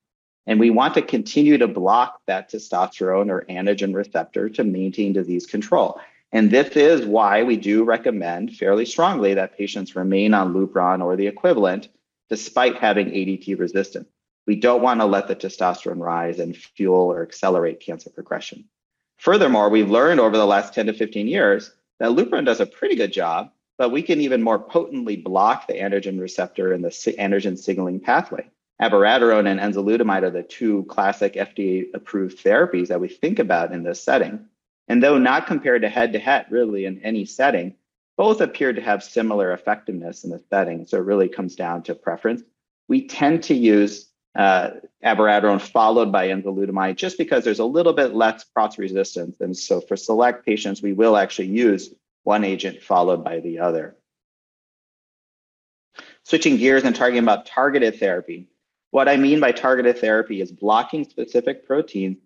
And 0.45 0.59
we 0.59 0.69
want 0.69 0.93
to 0.93 1.01
continue 1.01 1.57
to 1.57 1.67
block 1.67 2.21
that 2.27 2.51
testosterone 2.51 3.31
or 3.31 3.45
androgen 3.49 3.95
receptor 3.95 4.47
to 4.49 4.63
maintain 4.63 5.13
disease 5.13 5.47
control. 5.47 5.99
And 6.31 6.51
this 6.51 6.75
is 6.75 7.03
why 7.03 7.41
we 7.41 7.57
do 7.57 7.83
recommend 7.83 8.55
fairly 8.55 8.85
strongly 8.85 9.33
that 9.33 9.57
patients 9.57 9.95
remain 9.95 10.35
on 10.35 10.53
Lupron 10.53 11.03
or 11.03 11.15
the 11.15 11.25
equivalent 11.25 11.87
despite 12.29 12.75
having 12.75 13.07
ADT 13.07 13.57
resistance. 13.57 14.07
We 14.45 14.57
don't 14.57 14.83
want 14.83 14.99
to 14.99 15.07
let 15.07 15.27
the 15.27 15.35
testosterone 15.35 15.99
rise 15.99 16.37
and 16.37 16.55
fuel 16.55 17.11
or 17.11 17.23
accelerate 17.23 17.79
cancer 17.79 18.11
progression. 18.11 18.65
Furthermore, 19.17 19.69
we've 19.69 19.89
learned 19.89 20.19
over 20.19 20.37
the 20.37 20.45
last 20.45 20.75
10 20.75 20.85
to 20.85 20.93
15 20.93 21.27
years 21.27 21.71
that 21.99 22.11
Lupron 22.11 22.45
does 22.45 22.59
a 22.59 22.67
pretty 22.67 22.95
good 22.95 23.11
job 23.11 23.49
but 23.77 23.89
we 23.89 24.01
can 24.01 24.21
even 24.21 24.41
more 24.41 24.59
potently 24.59 25.15
block 25.15 25.67
the 25.67 25.73
androgen 25.73 26.19
receptor 26.19 26.73
and 26.73 26.83
the 26.83 26.89
androgen 26.89 27.57
signaling 27.57 27.99
pathway. 27.99 28.49
Abiraterone 28.81 29.47
and 29.47 29.59
enzalutamide 29.59 30.23
are 30.23 30.29
the 30.29 30.43
two 30.43 30.83
classic 30.85 31.33
FDA 31.33 31.85
approved 31.93 32.43
therapies 32.43 32.87
that 32.87 32.99
we 32.99 33.07
think 33.07 33.39
about 33.39 33.71
in 33.71 33.83
this 33.83 34.03
setting. 34.03 34.45
And 34.87 35.01
though 35.01 35.17
not 35.17 35.47
compared 35.47 35.83
to 35.83 35.89
head 35.89 36.13
to 36.13 36.19
head, 36.19 36.47
really, 36.49 36.85
in 36.85 36.99
any 37.01 37.25
setting, 37.25 37.75
both 38.17 38.41
appear 38.41 38.73
to 38.73 38.81
have 38.81 39.03
similar 39.03 39.53
effectiveness 39.53 40.23
in 40.23 40.31
the 40.31 40.43
setting. 40.49 40.85
So 40.85 40.97
it 40.97 41.05
really 41.05 41.29
comes 41.29 41.55
down 41.55 41.83
to 41.83 41.95
preference. 41.95 42.43
We 42.87 43.07
tend 43.07 43.43
to 43.43 43.55
use 43.55 44.09
uh, 44.35 44.71
abiraterone 45.03 45.61
followed 45.61 46.11
by 46.11 46.27
enzalutamide 46.27 46.95
just 46.95 47.17
because 47.17 47.43
there's 47.43 47.59
a 47.59 47.65
little 47.65 47.93
bit 47.93 48.13
less 48.13 48.43
cross 48.43 48.77
resistance. 48.77 49.39
And 49.39 49.55
so 49.55 49.79
for 49.79 49.95
select 49.95 50.45
patients, 50.45 50.81
we 50.81 50.93
will 50.93 51.17
actually 51.17 51.49
use 51.49 51.93
one 52.23 52.43
agent 52.43 52.81
followed 52.81 53.23
by 53.23 53.39
the 53.39 53.59
other. 53.59 53.95
Switching 56.23 56.57
gears 56.57 56.83
and 56.83 56.95
talking 56.95 57.17
about 57.17 57.45
targeted 57.45 57.99
therapy. 57.99 58.47
What 58.91 59.09
I 59.09 59.17
mean 59.17 59.39
by 59.39 59.51
targeted 59.51 59.97
therapy 59.97 60.39
is 60.39 60.51
blocking 60.51 61.03
specific 61.03 61.67
proteins 61.67 62.17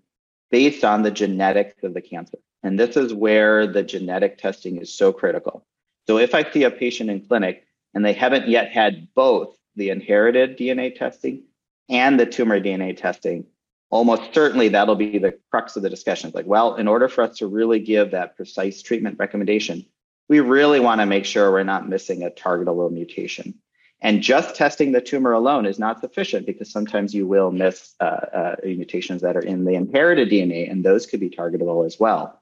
based 0.51 0.84
on 0.84 1.01
the 1.01 1.12
genetics 1.12 1.84
of 1.84 1.94
the 1.94 2.01
cancer. 2.01 2.38
And 2.63 2.80
this 2.80 2.98
is 2.98 3.13
where 3.13 3.68
the 3.68 3.84
genetic 3.84 4.38
testing 4.38 4.77
is 4.77 4.94
so 4.94 5.12
critical. 5.12 5.66
So 6.08 6.18
if 6.18 6.36
I 6.36 6.50
see 6.50 6.63
a 6.63 6.72
patient 6.72 7.10
in 7.10 7.25
clinic 7.25 7.66
and 7.94 8.06
they 8.06 8.13
haven't 8.13 8.48
yet 8.48 8.72
had 8.72 9.13
both 9.13 9.58
the 9.75 9.89
inherited 9.89 10.58
DNA 10.58 10.96
testing 10.96 11.44
and 11.89 12.20
the 12.20 12.25
tumor 12.25 12.60
DNA 12.60 12.96
testing, 12.96 13.46
almost 13.89 14.34
certainly 14.34 14.70
that'll 14.70 14.96
be 14.96 15.17
the 15.17 15.38
crux 15.51 15.75
of 15.75 15.84
the 15.84 15.89
discussion. 15.89 16.32
Like, 16.34 16.46
well, 16.46 16.75
in 16.75 16.88
order 16.88 17.08
for 17.08 17.24
us 17.24 17.38
to 17.38 17.48
really 17.48 17.79
give 17.79 18.12
that 18.12 18.36
precise 18.36 18.82
treatment 18.82 19.17
recommendation, 19.20 19.86
we 20.27 20.39
really 20.39 20.79
want 20.79 21.01
to 21.01 21.06
make 21.06 21.25
sure 21.25 21.51
we're 21.51 21.63
not 21.63 21.88
missing 21.88 22.24
a 22.24 22.29
targetable 22.29 22.91
mutation. 22.91 23.56
And 24.01 24.22
just 24.22 24.56
testing 24.56 24.91
the 24.91 25.01
tumor 25.01 25.32
alone 25.32 25.65
is 25.65 25.79
not 25.79 26.01
sufficient 26.01 26.46
because 26.46 26.72
sometimes 26.72 27.15
you 27.15 27.25
will 27.25 27.51
miss 27.51 27.96
uh, 28.00 28.03
uh, 28.03 28.56
mutations 28.63 29.22
that 29.24 29.36
are 29.36 29.41
in 29.41 29.65
the 29.65 29.74
inherited 29.74 30.29
DNA, 30.29 30.70
and 30.70 30.84
those 30.84 31.08
could 31.08 31.20
be 31.20 31.29
targetable 31.29 31.86
as 31.86 32.00
well. 32.00 32.39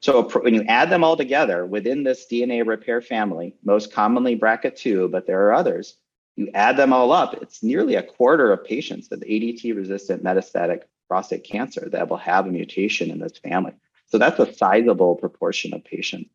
So 0.00 0.28
when 0.28 0.54
you 0.54 0.62
add 0.62 0.90
them 0.90 1.04
all 1.04 1.16
together 1.16 1.64
within 1.64 2.02
this 2.02 2.26
DNA 2.30 2.66
repair 2.66 3.00
family, 3.00 3.54
most 3.64 3.92
commonly 3.92 4.36
BRCA2, 4.36 5.10
but 5.10 5.26
there 5.26 5.46
are 5.46 5.54
others, 5.54 5.96
you 6.36 6.50
add 6.54 6.76
them 6.76 6.92
all 6.92 7.12
up, 7.12 7.34
it's 7.34 7.62
nearly 7.62 7.94
a 7.94 8.02
quarter 8.02 8.52
of 8.52 8.64
patients 8.64 9.08
with 9.10 9.22
ADT 9.22 9.74
resistant 9.74 10.22
metastatic 10.22 10.82
prostate 11.08 11.44
cancer 11.44 11.88
that 11.90 12.08
will 12.08 12.16
have 12.18 12.46
a 12.46 12.50
mutation 12.50 13.10
in 13.10 13.18
this 13.18 13.38
family. 13.38 13.72
So 14.06 14.18
that's 14.18 14.38
a 14.38 14.52
sizable 14.52 15.16
proportion 15.16 15.74
of 15.74 15.84
patients. 15.84 16.30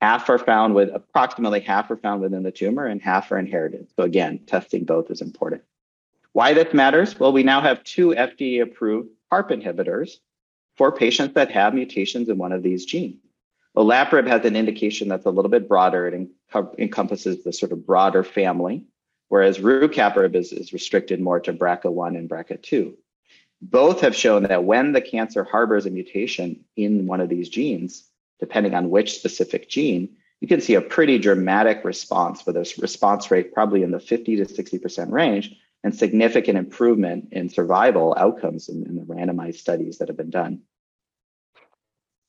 Half 0.00 0.28
are 0.30 0.38
found 0.38 0.74
with 0.74 0.90
approximately 0.94 1.60
half 1.60 1.90
are 1.90 1.96
found 1.96 2.22
within 2.22 2.42
the 2.42 2.50
tumor 2.50 2.86
and 2.86 3.00
half 3.00 3.30
are 3.30 3.38
inherited. 3.38 3.88
So 3.96 4.02
again, 4.02 4.40
testing 4.46 4.84
both 4.84 5.10
is 5.10 5.20
important. 5.20 5.62
Why 6.32 6.54
this 6.54 6.72
matters? 6.72 7.18
Well, 7.18 7.32
we 7.32 7.42
now 7.42 7.60
have 7.60 7.84
two 7.84 8.10
FDA 8.10 8.62
approved 8.62 9.10
PARP 9.30 9.50
inhibitors 9.50 10.18
for 10.76 10.92
patients 10.92 11.34
that 11.34 11.50
have 11.50 11.74
mutations 11.74 12.28
in 12.28 12.38
one 12.38 12.52
of 12.52 12.62
these 12.62 12.86
genes. 12.86 13.20
Olaparib 13.76 14.26
has 14.26 14.44
an 14.44 14.56
indication 14.56 15.08
that's 15.08 15.26
a 15.26 15.30
little 15.30 15.50
bit 15.50 15.68
broader. 15.68 16.08
It 16.08 16.28
encompasses 16.78 17.44
the 17.44 17.52
sort 17.52 17.72
of 17.72 17.86
broader 17.86 18.24
family, 18.24 18.84
whereas 19.30 19.58
rucaparib 19.58 20.34
is, 20.34 20.52
is 20.52 20.74
restricted 20.74 21.20
more 21.20 21.40
to 21.40 21.54
BRCA1 21.54 22.18
and 22.18 22.28
BRCA2. 22.28 22.92
Both 23.62 24.00
have 24.00 24.14
shown 24.14 24.42
that 24.44 24.64
when 24.64 24.92
the 24.92 25.00
cancer 25.00 25.44
harbors 25.44 25.86
a 25.86 25.90
mutation 25.90 26.64
in 26.76 27.06
one 27.06 27.20
of 27.20 27.28
these 27.28 27.48
genes, 27.48 28.04
depending 28.40 28.74
on 28.74 28.90
which 28.90 29.16
specific 29.16 29.68
gene, 29.68 30.16
you 30.40 30.48
can 30.48 30.60
see 30.60 30.74
a 30.74 30.80
pretty 30.80 31.18
dramatic 31.18 31.84
response 31.84 32.44
with 32.44 32.56
a 32.56 32.74
response 32.78 33.30
rate 33.30 33.54
probably 33.54 33.82
in 33.82 33.92
the 33.92 34.00
50 34.00 34.36
to 34.36 34.44
60% 34.44 35.12
range 35.12 35.54
and 35.84 35.94
significant 35.94 36.58
improvement 36.58 37.28
in 37.30 37.48
survival 37.48 38.14
outcomes 38.18 38.68
in, 38.68 38.84
in 38.86 38.96
the 38.96 39.02
randomized 39.02 39.56
studies 39.56 39.98
that 39.98 40.08
have 40.08 40.16
been 40.16 40.30
done. 40.30 40.62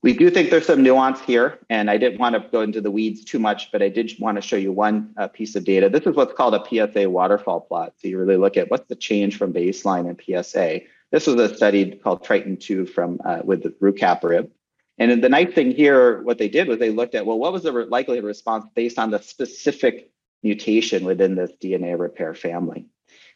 We 0.04 0.14
do 0.14 0.32
think 0.32 0.50
there's 0.50 0.66
some 0.66 0.82
nuance 0.82 1.22
here, 1.22 1.60
and 1.70 1.90
I 1.90 1.98
didn't 1.98 2.20
want 2.20 2.34
to 2.34 2.40
go 2.52 2.62
into 2.62 2.82
the 2.82 2.90
weeds 2.90 3.24
too 3.24 3.38
much, 3.38 3.72
but 3.72 3.84
I 3.84 3.90
did 3.90 4.12
want 4.20 4.36
to 4.38 4.42
show 4.42 4.56
you 4.56 4.72
one 4.72 5.14
uh, 5.18 5.28
piece 5.28 5.56
of 5.56 5.64
data. 5.64 5.90
This 5.90 6.08
is 6.08 6.16
what's 6.16 6.34
called 6.34 6.56
a 6.56 6.66
PSA 6.66 7.08
waterfall 7.08 7.62
plot. 7.62 7.94
So 7.98 8.08
you 8.08 8.18
really 8.18 8.38
look 8.38 8.58
at 8.58 8.72
what's 8.72 8.88
the 8.88 8.96
change 8.96 9.38
from 9.38 9.54
baseline 9.54 10.10
in 10.10 10.44
PSA 10.44 10.82
this 11.12 11.28
was 11.28 11.36
a 11.36 11.56
study 11.56 11.92
called 11.92 12.24
Triton 12.24 12.58
2 12.58 12.86
from 12.86 13.20
uh, 13.24 13.42
with 13.44 13.64
the 13.64 13.70
rucaparib. 13.70 14.50
And 14.98 15.24
the 15.24 15.30
nice 15.30 15.54
thing 15.54 15.72
here, 15.72 16.22
what 16.24 16.38
they 16.38 16.48
did 16.48 16.68
was 16.68 16.80
they 16.80 16.90
looked 16.90 17.16
at, 17.16 17.26
well, 17.26 17.38
what 17.38 17.54
was 17.54 17.64
the 17.64 17.72
likelihood 17.72 18.24
response 18.24 18.66
based 18.76 18.98
on 18.98 19.12
the 19.12 19.22
specific 19.22 20.12
mutation 20.44 21.04
within 21.04 21.36
this 21.36 21.52
DNA 21.62 22.00
repair 22.00 22.34
family? 22.34 22.86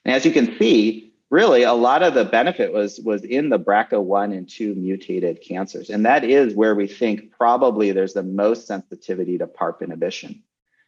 And 0.03 0.15
as 0.15 0.25
you 0.25 0.31
can 0.31 0.57
see, 0.57 1.13
really 1.35 1.63
a 1.63 1.73
lot 1.73 2.01
of 2.01 2.13
the 2.13 2.23
benefit 2.23 2.71
was, 2.71 2.97
was 3.01 3.25
in 3.25 3.49
the 3.49 3.59
BRCA1 3.59 4.37
and 4.37 4.49
2 4.49 4.73
mutated 4.75 5.41
cancers. 5.41 5.89
And 5.89 6.05
that 6.05 6.23
is 6.23 6.53
where 6.53 6.73
we 6.73 6.87
think 6.87 7.31
probably 7.31 7.91
there's 7.91 8.13
the 8.13 8.23
most 8.23 8.67
sensitivity 8.67 9.37
to 9.39 9.45
PARP 9.45 9.81
inhibition. 9.81 10.43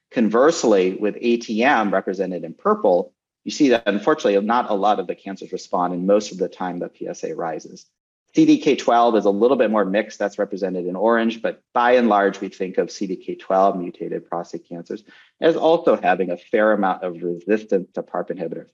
Conversely, 0.09 0.93
with 0.93 1.15
ATM 1.15 1.91
represented 1.91 2.45
in 2.45 2.53
purple, 2.53 3.13
you 3.43 3.51
see 3.51 3.67
that 3.69 3.83
unfortunately 3.87 4.39
not 4.39 4.71
a 4.71 4.73
lot 4.73 5.01
of 5.01 5.07
the 5.07 5.15
cancers 5.15 5.51
respond, 5.51 5.93
and 5.93 6.07
most 6.07 6.31
of 6.31 6.37
the 6.37 6.47
time 6.47 6.79
the 6.79 6.91
PSA 6.97 7.35
rises. 7.35 7.85
CDK12 8.33 9.17
is 9.17 9.25
a 9.25 9.29
little 9.29 9.57
bit 9.57 9.69
more 9.69 9.83
mixed, 9.83 10.17
that's 10.17 10.39
represented 10.39 10.85
in 10.85 10.95
orange, 10.95 11.41
but 11.41 11.61
by 11.73 11.93
and 11.93 12.07
large, 12.07 12.39
we 12.39 12.47
think 12.47 12.77
of 12.77 12.87
CDK12 12.87 13.77
mutated 13.77 14.29
prostate 14.29 14.69
cancers 14.69 15.03
as 15.41 15.57
also 15.57 15.97
having 15.97 16.31
a 16.31 16.37
fair 16.37 16.71
amount 16.71 17.03
of 17.03 17.21
resistance 17.21 17.89
to 17.95 18.01
PARP 18.01 18.29
inhibitors. 18.29 18.69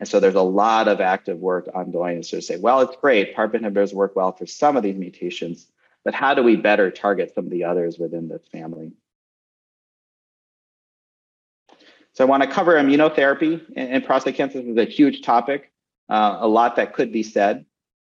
And 0.00 0.08
so 0.08 0.20
there's 0.20 0.34
a 0.34 0.42
lot 0.42 0.86
of 0.86 1.00
active 1.00 1.38
work 1.38 1.68
ongoing 1.74 2.22
to 2.22 2.22
sort 2.26 2.38
of 2.38 2.44
say, 2.44 2.56
well, 2.56 2.80
it's 2.80 2.96
great, 2.96 3.34
PARP 3.34 3.54
inhibitors 3.54 3.92
work 3.92 4.14
well 4.14 4.32
for 4.32 4.46
some 4.46 4.76
of 4.76 4.82
these 4.82 4.96
mutations, 4.96 5.66
but 6.04 6.14
how 6.14 6.34
do 6.34 6.42
we 6.42 6.56
better 6.56 6.90
target 6.90 7.32
some 7.34 7.46
of 7.46 7.50
the 7.50 7.64
others 7.64 7.98
within 7.98 8.28
this 8.28 8.46
family? 8.52 8.92
So 12.12 12.24
I 12.24 12.26
want 12.26 12.42
to 12.42 12.48
cover 12.48 12.74
immunotherapy 12.74 13.62
and, 13.76 14.04
prostate 14.04 14.34
cancer. 14.34 14.60
This 14.60 14.68
is 14.68 14.76
a 14.76 14.84
huge 14.84 15.22
topic, 15.22 15.70
uh, 16.08 16.38
a 16.40 16.48
lot 16.48 16.76
that 16.76 16.92
could 16.92 17.12
be 17.12 17.22
said. 17.22 17.64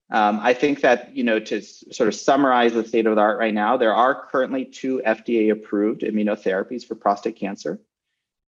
Um, 0.10 0.39
I 0.41 0.53
think 0.53 0.81
that, 0.81 1.15
you 1.15 1.24
know, 1.24 1.39
to 1.39 1.62
sort 1.62 2.10
of 2.10 2.15
summarize 2.15 2.74
the 2.74 2.86
state 2.86 3.05
of 3.05 3.15
the 3.15 3.21
art 3.21 3.39
right 3.39 3.53
now, 3.53 3.77
there 3.77 3.95
are 3.95 4.27
currently 4.29 4.65
two 4.65 5.01
FDA 5.05 5.51
approved 5.51 6.01
immunotherapies 6.01 6.86
for 6.86 6.95
prostate 6.95 7.38
cancer. 7.38 7.79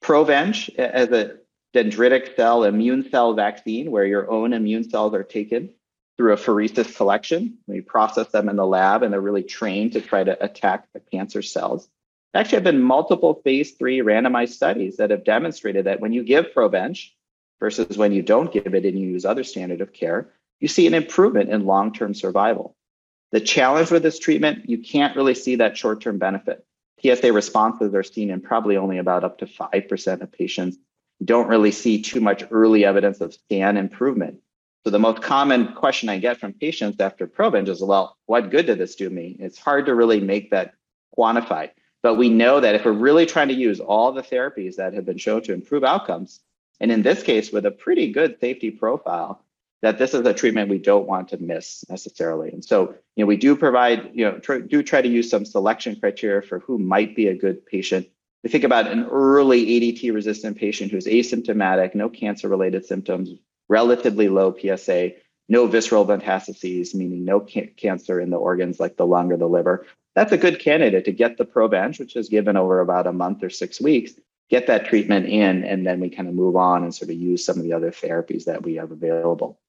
Provenge 0.00 0.72
as 0.76 1.08
a 1.10 1.38
dendritic 1.74 2.36
cell 2.36 2.64
immune 2.64 3.08
cell 3.10 3.34
vaccine, 3.34 3.90
where 3.90 4.06
your 4.06 4.30
own 4.30 4.52
immune 4.52 4.88
cells 4.88 5.14
are 5.14 5.24
taken 5.24 5.70
through 6.16 6.32
a 6.32 6.36
pheresis 6.36 6.96
collection. 6.96 7.58
We 7.66 7.80
process 7.80 8.28
them 8.28 8.48
in 8.48 8.56
the 8.56 8.66
lab 8.66 9.02
and 9.02 9.12
they're 9.12 9.20
really 9.20 9.42
trained 9.44 9.92
to 9.92 10.00
try 10.00 10.24
to 10.24 10.42
attack 10.42 10.88
the 10.92 11.00
cancer 11.00 11.42
cells 11.42 11.88
actually 12.34 12.56
have 12.56 12.64
been 12.64 12.82
multiple 12.82 13.40
phase 13.44 13.72
three 13.72 13.98
randomized 13.98 14.50
studies 14.50 14.96
that 14.98 15.10
have 15.10 15.24
demonstrated 15.24 15.86
that 15.86 16.00
when 16.00 16.12
you 16.12 16.22
give 16.22 16.52
Provenge 16.54 17.10
versus 17.60 17.96
when 17.96 18.12
you 18.12 18.22
don't 18.22 18.52
give 18.52 18.74
it 18.74 18.84
and 18.84 18.98
you 18.98 19.08
use 19.08 19.24
other 19.24 19.44
standard 19.44 19.80
of 19.80 19.92
care, 19.92 20.28
you 20.60 20.68
see 20.68 20.86
an 20.86 20.94
improvement 20.94 21.50
in 21.50 21.66
long-term 21.66 22.14
survival. 22.14 22.76
The 23.32 23.40
challenge 23.40 23.90
with 23.90 24.02
this 24.02 24.18
treatment, 24.18 24.68
you 24.68 24.78
can't 24.78 25.16
really 25.16 25.34
see 25.34 25.56
that 25.56 25.76
short-term 25.76 26.18
benefit. 26.18 26.64
PSA 27.02 27.32
responses 27.32 27.94
are 27.94 28.02
seen 28.02 28.30
in 28.30 28.40
probably 28.40 28.76
only 28.76 28.98
about 28.98 29.24
up 29.24 29.38
to 29.38 29.46
5% 29.46 30.20
of 30.20 30.32
patients. 30.32 30.76
Don't 31.24 31.48
really 31.48 31.72
see 31.72 32.00
too 32.00 32.20
much 32.20 32.44
early 32.50 32.84
evidence 32.84 33.20
of 33.20 33.34
scan 33.34 33.76
improvement. 33.76 34.40
So 34.84 34.90
the 34.90 34.98
most 34.98 35.20
common 35.20 35.74
question 35.74 36.08
I 36.08 36.18
get 36.18 36.38
from 36.38 36.52
patients 36.52 37.00
after 37.00 37.26
Provenge 37.26 37.68
is, 37.68 37.82
well, 37.82 38.16
what 38.26 38.50
good 38.50 38.66
did 38.66 38.78
this 38.78 38.94
do 38.94 39.10
me? 39.10 39.36
It's 39.40 39.58
hard 39.58 39.86
to 39.86 39.94
really 39.94 40.20
make 40.20 40.50
that 40.50 40.74
quantified. 41.16 41.70
But 42.02 42.14
we 42.14 42.28
know 42.28 42.60
that 42.60 42.74
if 42.74 42.84
we're 42.84 42.92
really 42.92 43.26
trying 43.26 43.48
to 43.48 43.54
use 43.54 43.80
all 43.80 44.12
the 44.12 44.22
therapies 44.22 44.76
that 44.76 44.94
have 44.94 45.04
been 45.04 45.18
shown 45.18 45.42
to 45.42 45.52
improve 45.52 45.82
outcomes, 45.82 46.40
and 46.80 46.92
in 46.92 47.02
this 47.02 47.22
case 47.22 47.50
with 47.50 47.66
a 47.66 47.72
pretty 47.72 48.12
good 48.12 48.38
safety 48.40 48.70
profile, 48.70 49.44
that 49.82 49.98
this 49.98 50.14
is 50.14 50.26
a 50.26 50.34
treatment 50.34 50.70
we 50.70 50.78
don't 50.78 51.06
want 51.06 51.28
to 51.28 51.38
miss 51.38 51.84
necessarily. 51.88 52.50
And 52.50 52.64
so, 52.64 52.94
you 53.16 53.24
know, 53.24 53.26
we 53.26 53.36
do 53.36 53.56
provide, 53.56 54.10
you 54.12 54.24
know, 54.24 54.38
tr- 54.38 54.58
do 54.58 54.82
try 54.82 55.02
to 55.02 55.08
use 55.08 55.30
some 55.30 55.44
selection 55.44 55.98
criteria 55.98 56.42
for 56.42 56.60
who 56.60 56.78
might 56.78 57.14
be 57.14 57.28
a 57.28 57.34
good 57.34 57.64
patient. 57.66 58.08
We 58.44 58.50
think 58.50 58.64
about 58.64 58.86
an 58.86 59.06
early 59.06 59.66
ADT 59.66 60.12
resistant 60.14 60.56
patient 60.56 60.92
who's 60.92 61.06
asymptomatic, 61.06 61.94
no 61.94 62.08
cancer 62.08 62.48
related 62.48 62.86
symptoms, 62.86 63.30
relatively 63.68 64.28
low 64.28 64.54
PSA, 64.56 65.12
no 65.48 65.66
visceral 65.66 66.06
metastases, 66.06 66.94
meaning 66.94 67.24
no 67.24 67.40
ca- 67.40 67.72
cancer 67.76 68.20
in 68.20 68.30
the 68.30 68.36
organs 68.36 68.78
like 68.78 68.96
the 68.96 69.06
lung 69.06 69.32
or 69.32 69.36
the 69.36 69.48
liver, 69.48 69.86
that's 70.18 70.32
a 70.32 70.36
good 70.36 70.58
candidate 70.58 71.04
to 71.04 71.12
get 71.12 71.36
the 71.36 71.44
Provenge, 71.44 72.00
which 72.00 72.16
is 72.16 72.28
given 72.28 72.56
over 72.56 72.80
about 72.80 73.06
a 73.06 73.12
month 73.12 73.44
or 73.44 73.50
six 73.50 73.80
weeks, 73.80 74.14
get 74.50 74.66
that 74.66 74.86
treatment 74.86 75.26
in, 75.26 75.62
and 75.62 75.86
then 75.86 76.00
we 76.00 76.10
kind 76.10 76.28
of 76.28 76.34
move 76.34 76.56
on 76.56 76.82
and 76.82 76.92
sort 76.92 77.10
of 77.10 77.16
use 77.16 77.44
some 77.44 77.56
of 77.56 77.62
the 77.62 77.72
other 77.72 77.92
therapies 77.92 78.46
that 78.46 78.64
we 78.64 78.74
have 78.74 78.90
available. 78.90 79.60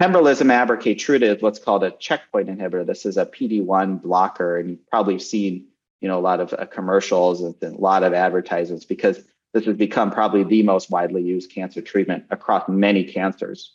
Pembrolizumab 0.00 0.70
or 0.70 0.76
Keytruda 0.76 1.36
is 1.36 1.40
what's 1.40 1.60
called 1.60 1.84
a 1.84 1.92
checkpoint 1.92 2.48
inhibitor. 2.48 2.84
This 2.84 3.06
is 3.06 3.16
a 3.16 3.24
PD-1 3.24 4.02
blocker, 4.02 4.58
and 4.58 4.70
you've 4.70 4.90
probably 4.90 5.20
seen 5.20 5.68
you 6.00 6.08
know 6.08 6.18
a 6.18 6.20
lot 6.20 6.40
of 6.40 6.52
uh, 6.52 6.66
commercials 6.66 7.40
and 7.40 7.54
a 7.62 7.80
lot 7.80 8.02
of 8.02 8.12
advertisements 8.14 8.84
because 8.84 9.22
this 9.52 9.64
has 9.64 9.76
become 9.76 10.10
probably 10.10 10.44
the 10.44 10.62
most 10.62 10.90
widely 10.90 11.22
used 11.22 11.50
cancer 11.50 11.80
treatment 11.80 12.24
across 12.30 12.68
many 12.68 13.04
cancers. 13.04 13.72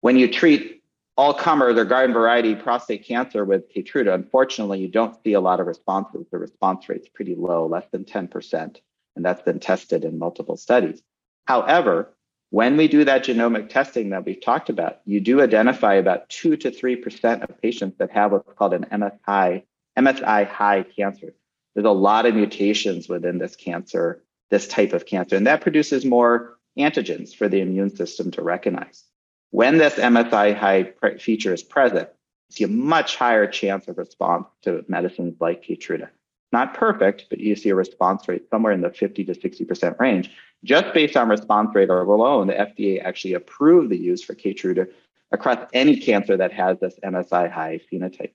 When 0.00 0.16
you 0.16 0.32
treat 0.32 0.82
all 1.16 1.34
comers 1.34 1.76
or 1.76 1.84
garden 1.84 2.14
variety 2.14 2.54
prostate 2.54 3.04
cancer 3.04 3.44
with 3.44 3.70
Keytruda, 3.70 4.14
unfortunately, 4.14 4.78
you 4.78 4.88
don't 4.88 5.22
see 5.22 5.34
a 5.34 5.40
lot 5.40 5.60
of 5.60 5.66
responses. 5.66 6.26
The 6.30 6.38
response 6.38 6.88
rate's 6.88 7.08
pretty 7.08 7.34
low, 7.34 7.66
less 7.66 7.84
than 7.92 8.04
10%, 8.04 8.76
and 9.16 9.24
that's 9.24 9.42
been 9.42 9.60
tested 9.60 10.04
in 10.04 10.18
multiple 10.18 10.56
studies. 10.56 11.02
However, 11.46 12.14
when 12.50 12.76
we 12.76 12.88
do 12.88 13.04
that 13.04 13.24
genomic 13.24 13.68
testing 13.68 14.10
that 14.10 14.24
we've 14.24 14.40
talked 14.40 14.70
about, 14.70 15.00
you 15.04 15.20
do 15.20 15.40
identify 15.40 15.94
about 15.94 16.28
2 16.30 16.56
to 16.56 16.70
3% 16.70 17.42
of 17.42 17.60
patients 17.60 17.98
that 17.98 18.10
have 18.10 18.32
what's 18.32 18.52
called 18.54 18.74
an 18.74 18.86
MSI, 18.90 19.62
MSI 19.98 20.48
high 20.48 20.82
cancer. 20.82 21.34
There's 21.74 21.86
a 21.86 21.90
lot 21.90 22.26
of 22.26 22.34
mutations 22.34 23.08
within 23.08 23.38
this 23.38 23.56
cancer, 23.56 24.22
this 24.50 24.66
type 24.66 24.92
of 24.92 25.06
cancer, 25.06 25.36
and 25.36 25.46
that 25.46 25.60
produces 25.60 26.04
more 26.04 26.58
antigens 26.78 27.34
for 27.34 27.48
the 27.48 27.60
immune 27.60 27.94
system 27.94 28.30
to 28.32 28.42
recognize. 28.42 29.04
When 29.50 29.78
this 29.78 29.94
MSI 29.94 30.56
high 30.56 30.92
feature 31.18 31.52
is 31.52 31.62
present, 31.62 32.08
you 32.48 32.54
see 32.54 32.64
a 32.64 32.68
much 32.68 33.16
higher 33.16 33.46
chance 33.46 33.88
of 33.88 33.98
response 33.98 34.46
to 34.62 34.84
medicines 34.88 35.36
like 35.40 35.64
Keytruda. 35.64 36.08
Not 36.52 36.74
perfect, 36.74 37.26
but 37.30 37.38
you 37.38 37.54
see 37.54 37.68
a 37.68 37.74
response 37.74 38.26
rate 38.28 38.48
somewhere 38.50 38.72
in 38.72 38.80
the 38.80 38.90
50 38.90 39.24
to 39.24 39.34
60% 39.34 39.98
range. 40.00 40.30
Just 40.64 40.92
based 40.92 41.16
on 41.16 41.28
response 41.28 41.74
rate 41.74 41.90
alone, 41.90 42.48
the 42.48 42.54
FDA 42.54 43.02
actually 43.02 43.34
approved 43.34 43.90
the 43.90 43.96
use 43.96 44.22
for 44.22 44.34
Keytruda 44.34 44.88
across 45.32 45.58
any 45.72 45.96
cancer 45.96 46.36
that 46.36 46.52
has 46.52 46.78
this 46.80 46.98
MSI 47.04 47.50
high 47.50 47.80
phenotype. 47.90 48.32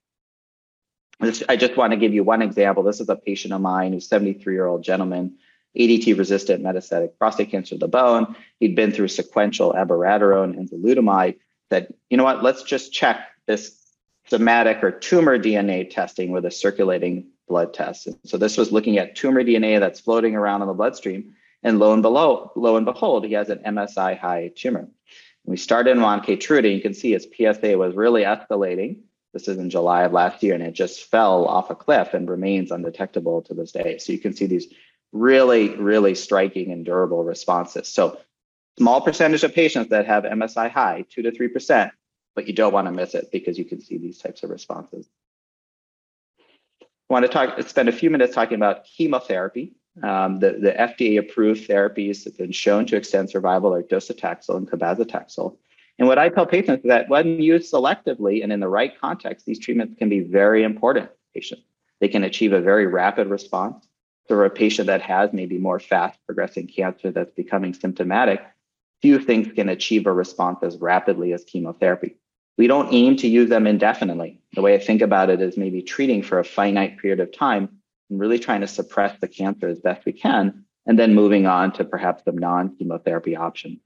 I 1.21 1.55
just 1.55 1.77
want 1.77 1.91
to 1.91 1.97
give 1.97 2.13
you 2.13 2.23
one 2.23 2.41
example. 2.41 2.83
This 2.83 2.99
is 2.99 3.09
a 3.09 3.15
patient 3.15 3.53
of 3.53 3.61
mine 3.61 3.93
who's 3.93 4.07
73 4.07 4.53
year 4.53 4.67
old 4.67 4.83
gentleman 4.83 5.37
ADT 5.77 6.17
resistant 6.17 6.63
metastatic 6.63 7.17
prostate 7.17 7.51
cancer 7.51 7.75
of 7.75 7.81
the 7.81 7.87
bone. 7.87 8.35
He'd 8.59 8.75
been 8.75 8.91
through 8.91 9.09
sequential 9.09 9.73
abiraterone 9.73 10.57
and 10.57 10.69
enzalutamide. 10.69 11.37
That 11.69 11.93
you 12.09 12.17
know 12.17 12.23
what, 12.23 12.43
let's 12.43 12.63
just 12.63 12.93
check 12.93 13.27
this 13.47 13.81
somatic 14.27 14.83
or 14.83 14.91
tumor 14.91 15.37
DNA 15.37 15.89
testing 15.89 16.31
with 16.31 16.45
a 16.45 16.51
circulating 16.51 17.27
blood 17.47 17.73
test. 17.73 18.07
And 18.07 18.17
so 18.25 18.37
this 18.37 18.57
was 18.57 18.71
looking 18.71 18.97
at 18.97 19.15
tumor 19.15 19.43
DNA 19.43 19.79
that's 19.79 19.99
floating 19.99 20.35
around 20.35 20.61
in 20.61 20.67
the 20.67 20.73
bloodstream. 20.73 21.35
And 21.63 21.79
lo 21.79 21.93
and, 21.93 22.01
below, 22.01 22.51
lo 22.55 22.77
and 22.77 22.85
behold, 22.85 23.25
he 23.25 23.33
has 23.33 23.49
an 23.49 23.59
MSI 23.59 24.17
high 24.17 24.51
tumor. 24.55 24.87
We 25.45 25.57
started 25.57 25.91
him 25.91 26.03
on 26.03 26.21
Keytruda. 26.21 26.73
You 26.73 26.81
can 26.81 26.93
see 26.93 27.11
his 27.11 27.27
PSA 27.35 27.77
was 27.77 27.95
really 27.95 28.23
escalating. 28.23 28.97
This 29.35 29.49
is 29.49 29.57
in 29.57 29.69
July 29.69 30.03
of 30.03 30.13
last 30.13 30.41
year, 30.43 30.53
and 30.53 30.63
it 30.63 30.71
just 30.71 31.11
fell 31.11 31.45
off 31.45 31.69
a 31.69 31.75
cliff 31.75 32.13
and 32.13 32.29
remains 32.29 32.71
undetectable 32.71 33.41
to 33.41 33.53
this 33.53 33.73
day. 33.73 33.97
So 33.97 34.13
you 34.13 34.19
can 34.19 34.33
see 34.33 34.45
these 34.45 34.73
really, 35.11 35.75
really 35.75 36.15
striking 36.15 36.71
and 36.71 36.85
durable 36.85 37.21
responses. 37.21 37.89
So 37.89 38.17
small 38.79 39.01
percentage 39.01 39.43
of 39.43 39.53
patients 39.53 39.89
that 39.89 40.05
have 40.05 40.23
MSI 40.23 40.71
high, 40.71 41.03
two 41.09 41.21
to 41.21 41.33
three 41.33 41.49
percent, 41.49 41.91
but 42.33 42.47
you 42.47 42.53
don't 42.53 42.71
want 42.71 42.87
to 42.87 42.93
miss 42.93 43.13
it 43.13 43.27
because 43.29 43.57
you 43.57 43.65
can 43.65 43.81
see 43.81 43.97
these 43.97 44.19
types 44.19 44.41
of 44.43 44.51
responses. 44.51 45.05
I 46.81 46.85
want 47.09 47.25
to 47.25 47.29
talk, 47.29 47.61
spend 47.67 47.89
a 47.89 47.91
few 47.91 48.09
minutes 48.09 48.33
talking 48.33 48.55
about 48.55 48.85
chemotherapy. 48.85 49.73
Um, 50.01 50.39
the, 50.39 50.51
the 50.53 50.71
FDA 50.71 51.19
approved 51.19 51.67
therapies 51.67 52.23
that 52.23 52.35
have 52.35 52.37
been 52.37 52.53
shown 52.53 52.85
to 52.85 52.95
extend 52.95 53.29
survival 53.29 53.73
are 53.73 53.83
docetaxel 53.83 54.55
and 54.55 54.71
cabazitaxel. 54.71 55.57
And 55.97 56.07
what 56.07 56.19
I 56.19 56.29
tell 56.29 56.45
patients 56.45 56.83
is 56.83 56.89
that 56.89 57.09
when 57.09 57.41
used 57.41 57.71
selectively 57.71 58.43
and 58.43 58.51
in 58.51 58.59
the 58.59 58.67
right 58.67 58.99
context, 58.99 59.45
these 59.45 59.59
treatments 59.59 59.97
can 59.97 60.09
be 60.09 60.19
very 60.19 60.63
important 60.63 61.07
for 61.09 61.15
patients. 61.33 61.63
They 62.01 62.09
can 62.09 62.23
achieve 62.23 62.53
a 62.53 62.61
very 62.61 62.87
rapid 62.87 63.27
response. 63.27 63.87
For 64.27 64.43
a 64.43 64.49
patient 64.49 64.87
that 64.87 65.03
has 65.03 65.33
maybe 65.33 65.59
more 65.59 65.79
fast 65.79 66.17
progressing 66.25 66.65
cancer 66.65 67.11
that's 67.11 67.33
becoming 67.35 67.75
symptomatic, 67.75 68.41
few 69.01 69.19
things 69.19 69.53
can 69.53 69.69
achieve 69.69 70.07
a 70.07 70.11
response 70.11 70.63
as 70.63 70.77
rapidly 70.77 71.31
as 71.31 71.43
chemotherapy. 71.43 72.17
We 72.57 72.65
don't 72.65 72.91
aim 72.91 73.17
to 73.17 73.27
use 73.27 73.49
them 73.49 73.67
indefinitely. 73.67 74.39
The 74.53 74.63
way 74.63 74.73
I 74.73 74.79
think 74.79 75.01
about 75.01 75.29
it 75.29 75.41
is 75.41 75.57
maybe 75.57 75.83
treating 75.83 76.23
for 76.23 76.39
a 76.39 76.43
finite 76.43 76.97
period 76.97 77.19
of 77.19 77.31
time 77.31 77.69
and 78.09 78.19
really 78.19 78.39
trying 78.39 78.61
to 78.61 78.67
suppress 78.67 79.15
the 79.19 79.27
cancer 79.27 79.67
as 79.67 79.79
best 79.79 80.05
we 80.05 80.13
can, 80.13 80.65
and 80.87 80.97
then 80.97 81.13
moving 81.13 81.45
on 81.45 81.71
to 81.73 81.83
perhaps 81.83 82.23
some 82.23 82.37
non 82.37 82.75
chemotherapy 82.75 83.35
options. 83.35 83.79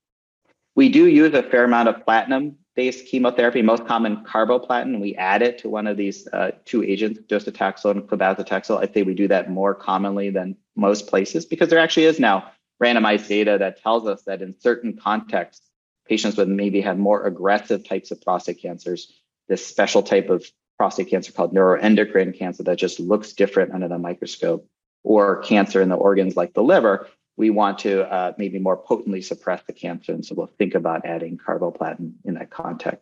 We 0.79 0.87
do 0.87 1.07
use 1.07 1.33
a 1.33 1.43
fair 1.43 1.65
amount 1.65 1.89
of 1.89 2.05
platinum 2.05 2.55
based 2.73 3.05
chemotherapy, 3.07 3.61
most 3.61 3.85
common 3.85 4.23
carboplatin. 4.23 5.01
We 5.01 5.13
add 5.13 5.41
it 5.41 5.57
to 5.57 5.69
one 5.69 5.87
of 5.87 5.97
these 5.97 6.25
uh, 6.29 6.51
two 6.63 6.85
agents, 6.85 7.19
docetaxel 7.27 7.91
and 7.91 8.03
cabazitaxel. 8.03 8.81
I'd 8.81 8.93
say 8.93 9.03
we 9.03 9.13
do 9.13 9.27
that 9.27 9.49
more 9.49 9.75
commonly 9.75 10.29
than 10.29 10.55
most 10.77 11.07
places 11.07 11.45
because 11.45 11.67
there 11.67 11.79
actually 11.79 12.05
is 12.05 12.17
now 12.17 12.49
randomized 12.81 13.27
data 13.27 13.57
that 13.59 13.83
tells 13.83 14.07
us 14.07 14.21
that 14.21 14.41
in 14.41 14.57
certain 14.57 14.95
contexts, 14.95 15.67
patients 16.07 16.37
with 16.37 16.47
maybe 16.47 16.79
have 16.79 16.97
more 16.97 17.25
aggressive 17.25 17.85
types 17.85 18.11
of 18.11 18.21
prostate 18.21 18.61
cancers, 18.61 19.11
this 19.49 19.67
special 19.67 20.01
type 20.01 20.29
of 20.29 20.49
prostate 20.77 21.09
cancer 21.09 21.33
called 21.33 21.53
neuroendocrine 21.53 22.39
cancer 22.39 22.63
that 22.63 22.77
just 22.77 23.01
looks 23.01 23.33
different 23.33 23.73
under 23.73 23.89
the 23.89 23.99
microscope, 23.99 24.65
or 25.03 25.41
cancer 25.41 25.81
in 25.81 25.89
the 25.89 25.97
organs 25.97 26.37
like 26.37 26.53
the 26.53 26.63
liver, 26.63 27.09
we 27.39 27.49
want 27.49 27.79
to 27.79 28.03
uh, 28.11 28.33
maybe 28.37 28.59
more 28.59 28.75
potently 28.75 29.21
suppress 29.21 29.63
the 29.65 29.71
cancer. 29.71 30.11
And 30.11 30.25
so 30.25 30.35
we'll 30.35 30.51
think 30.57 30.75
about 30.75 31.05
adding 31.05 31.37
carboplatin 31.37 32.11
in 32.25 32.33
that 32.33 32.49
context. 32.49 33.01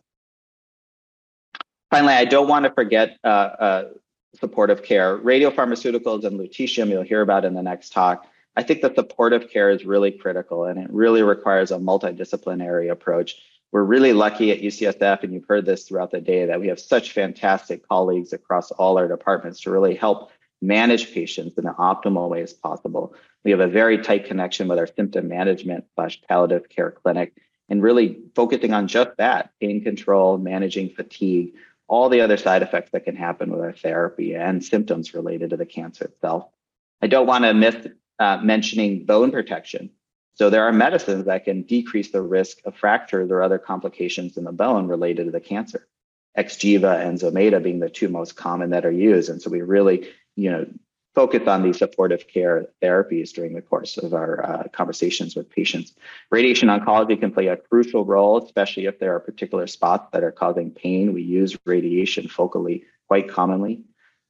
Finally, 1.89 2.13
I 2.13 2.25
don't 2.25 2.47
want 2.47 2.65
to 2.65 2.71
forget 2.71 3.17
uh, 3.23 3.27
uh, 3.27 3.83
supportive 4.39 4.83
care. 4.83 5.17
Radiopharmaceuticals 5.17 6.23
and 6.23 6.39
lutetium, 6.39 6.89
you'll 6.89 7.01
hear 7.01 7.21
about 7.21 7.45
in 7.45 7.55
the 7.55 7.63
next 7.63 7.93
talk. 7.93 8.27
I 8.55 8.61
think 8.61 8.83
that 8.83 8.93
supportive 8.93 9.49
care 9.49 9.71
is 9.71 9.85
really 9.85 10.11
critical 10.11 10.65
and 10.65 10.77
it 10.79 10.89
really 10.91 11.23
requires 11.23 11.71
a 11.71 11.77
multidisciplinary 11.77 12.91
approach. 12.91 13.41
We're 13.71 13.83
really 13.83 14.13
lucky 14.13 14.51
at 14.51 14.61
UCSF, 14.61 15.23
and 15.23 15.33
you've 15.33 15.47
heard 15.47 15.65
this 15.65 15.87
throughout 15.87 16.11
the 16.11 16.21
day, 16.21 16.45
that 16.45 16.59
we 16.59 16.67
have 16.67 16.79
such 16.79 17.11
fantastic 17.11 17.87
colleagues 17.87 18.33
across 18.33 18.71
all 18.71 18.97
our 18.97 19.07
departments 19.07 19.61
to 19.61 19.71
really 19.71 19.95
help 19.95 20.31
manage 20.61 21.13
patients 21.13 21.57
in 21.57 21.67
an 21.67 21.73
optimal 21.75 22.29
way 22.29 22.41
as 22.41 22.53
possible. 22.53 23.15
We 23.43 23.51
have 23.51 23.59
a 23.59 23.67
very 23.67 23.99
tight 23.99 24.25
connection 24.25 24.67
with 24.67 24.79
our 24.79 24.87
symptom 24.87 25.27
management 25.27 25.85
slash 25.95 26.21
palliative 26.27 26.69
care 26.69 26.91
clinic 26.91 27.33
and 27.69 27.83
really 27.83 28.19
focusing 28.35 28.73
on 28.73 28.87
just 28.87 29.11
that 29.17 29.51
pain 29.59 29.83
control, 29.83 30.37
managing 30.37 30.89
fatigue, 30.89 31.53
all 31.87 32.09
the 32.09 32.21
other 32.21 32.37
side 32.37 32.63
effects 32.63 32.91
that 32.91 33.05
can 33.05 33.15
happen 33.15 33.51
with 33.51 33.61
our 33.61 33.73
therapy 33.73 34.35
and 34.35 34.63
symptoms 34.63 35.13
related 35.13 35.51
to 35.51 35.57
the 35.57 35.65
cancer 35.65 36.05
itself. 36.05 36.47
I 37.01 37.07
don't 37.07 37.27
want 37.27 37.43
to 37.43 37.53
miss 37.53 37.87
uh, 38.19 38.37
mentioning 38.37 39.05
bone 39.05 39.31
protection. 39.31 39.91
So 40.33 40.49
there 40.49 40.63
are 40.63 40.73
medicines 40.73 41.25
that 41.25 41.45
can 41.45 41.63
decrease 41.63 42.11
the 42.11 42.21
risk 42.21 42.59
of 42.65 42.75
fractures 42.75 43.31
or 43.31 43.41
other 43.41 43.57
complications 43.57 44.37
in 44.37 44.43
the 44.43 44.51
bone 44.51 44.87
related 44.87 45.25
to 45.25 45.31
the 45.31 45.39
cancer. 45.39 45.87
Xgeva 46.37 47.03
and 47.03 47.19
Zometa 47.19 47.61
being 47.61 47.79
the 47.79 47.89
two 47.89 48.09
most 48.09 48.35
common 48.35 48.69
that 48.69 48.85
are 48.85 48.91
used. 48.91 49.29
And 49.29 49.41
so 49.41 49.49
we 49.49 49.61
really, 49.61 50.09
you 50.37 50.51
know, 50.51 50.65
focus 51.15 51.47
on 51.47 51.63
these 51.63 51.79
supportive 51.79 52.27
care 52.27 52.67
therapies 52.81 53.33
during 53.33 53.55
the 53.55 53.61
course 53.61 53.97
of 53.97 54.13
our 54.13 54.45
uh, 54.45 54.63
conversations 54.71 55.35
with 55.35 55.49
patients. 55.49 55.95
Radiation 56.29 56.69
oncology 56.69 57.19
can 57.19 57.31
play 57.31 57.47
a 57.47 57.57
crucial 57.57 58.05
role, 58.05 58.37
especially 58.37 58.85
if 58.85 58.99
there 58.99 59.15
are 59.15 59.19
particular 59.19 59.65
spots 59.65 60.09
that 60.13 60.23
are 60.23 60.31
causing 60.31 60.69
pain. 60.69 61.13
We 61.13 61.23
use 61.23 61.57
radiation 61.65 62.27
focally 62.27 62.83
quite 63.07 63.29
commonly. 63.29 63.83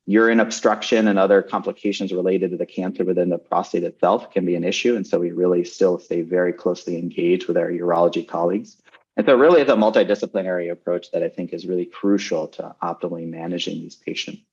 Urine 0.06 0.40
obstruction 0.40 1.10
and 1.10 1.20
other 1.20 1.42
complications 1.42 2.14
related 2.14 2.52
to 2.52 2.58
the 2.58 2.66
cancer 2.66 3.04
within 3.04 3.28
the 3.28 3.38
prostate 3.38 3.84
itself 3.84 4.32
can 4.32 4.46
be 4.46 4.56
an 4.56 4.64
issue. 4.64 4.96
And 4.96 5.06
so 5.06 5.20
we 5.20 5.32
really 5.32 5.66
still 5.66 6.00
stay 6.00 6.22
very 6.22 6.54
closely 6.54 6.98
engaged 6.98 7.50
with 7.50 7.58
our 7.58 7.70
urology 7.70 8.26
colleagues. 8.26 8.78
And 9.18 9.26
so, 9.26 9.36
really, 9.36 9.60
it's 9.60 9.72
a 9.72 9.76
multidisciplinary 9.76 10.72
approach 10.72 11.12
that 11.12 11.24
I 11.24 11.28
think 11.28 11.52
is 11.52 11.66
really 11.66 11.86
crucial 11.86 12.48
to 12.50 12.76
optimally 12.82 13.28
managing 13.28 13.82
these 13.82 13.96
patients. 13.96 14.44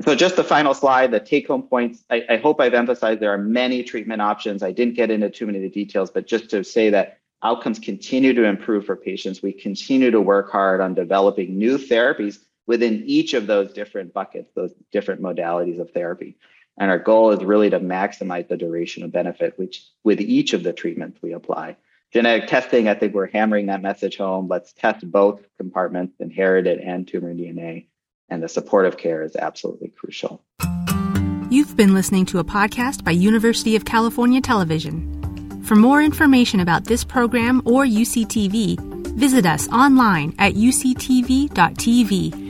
So, 0.00 0.14
just 0.14 0.36
the 0.36 0.44
final 0.44 0.74
slide, 0.74 1.10
the 1.10 1.18
take 1.18 1.48
home 1.48 1.62
points. 1.62 2.04
I, 2.08 2.22
I, 2.30 2.36
hope 2.36 2.60
I've 2.60 2.74
emphasized 2.74 3.18
there 3.18 3.32
are 3.32 3.38
many 3.38 3.82
treatment 3.82 4.22
options. 4.22 4.62
I 4.62 4.70
didn't 4.70 4.94
get 4.94 5.10
into 5.10 5.28
too 5.28 5.46
many 5.46 5.58
of 5.58 5.62
the 5.62 5.70
details, 5.70 6.10
but 6.10 6.26
just 6.26 6.50
to 6.50 6.62
say 6.62 6.90
that 6.90 7.18
outcomes 7.42 7.80
continue 7.80 8.32
to 8.32 8.44
improve 8.44 8.86
for 8.86 8.94
patients. 8.94 9.42
We 9.42 9.52
continue 9.52 10.12
to 10.12 10.20
work 10.20 10.50
hard 10.52 10.80
on 10.80 10.94
developing 10.94 11.58
new 11.58 11.78
therapies 11.78 12.38
within 12.66 13.02
each 13.06 13.34
of 13.34 13.46
those 13.46 13.72
different 13.72 14.12
buckets, 14.12 14.52
those 14.54 14.72
different 14.92 15.20
modalities 15.20 15.80
of 15.80 15.90
therapy. 15.90 16.36
And 16.78 16.90
our 16.90 16.98
goal 16.98 17.32
is 17.32 17.42
really 17.42 17.70
to 17.70 17.80
maximize 17.80 18.46
the 18.46 18.56
duration 18.56 19.02
of 19.02 19.10
benefit, 19.10 19.58
which 19.58 19.84
with 20.04 20.20
each 20.20 20.52
of 20.52 20.62
the 20.62 20.72
treatments 20.72 21.20
we 21.20 21.32
apply. 21.32 21.76
Genetic 22.12 22.48
testing, 22.48 22.88
I 22.88 22.94
think 22.94 23.14
we're 23.14 23.30
hammering 23.30 23.66
that 23.66 23.82
message 23.82 24.16
home. 24.16 24.46
Let's 24.48 24.72
test 24.72 25.10
both 25.10 25.40
compartments, 25.58 26.20
inherited 26.20 26.78
and 26.78 27.06
tumor 27.06 27.34
DNA. 27.34 27.87
And 28.28 28.42
the 28.42 28.48
supportive 28.48 28.96
care 28.96 29.22
is 29.22 29.36
absolutely 29.36 29.88
crucial. 29.88 30.42
You've 31.50 31.76
been 31.76 31.94
listening 31.94 32.26
to 32.26 32.38
a 32.40 32.44
podcast 32.44 33.04
by 33.04 33.12
University 33.12 33.74
of 33.74 33.84
California 33.86 34.40
Television. 34.40 35.62
For 35.64 35.76
more 35.76 36.02
information 36.02 36.60
about 36.60 36.84
this 36.84 37.04
program 37.04 37.62
or 37.64 37.84
UCTV, 37.84 38.78
visit 39.16 39.46
us 39.46 39.68
online 39.68 40.34
at 40.38 40.54
uctv.tv 40.54 42.47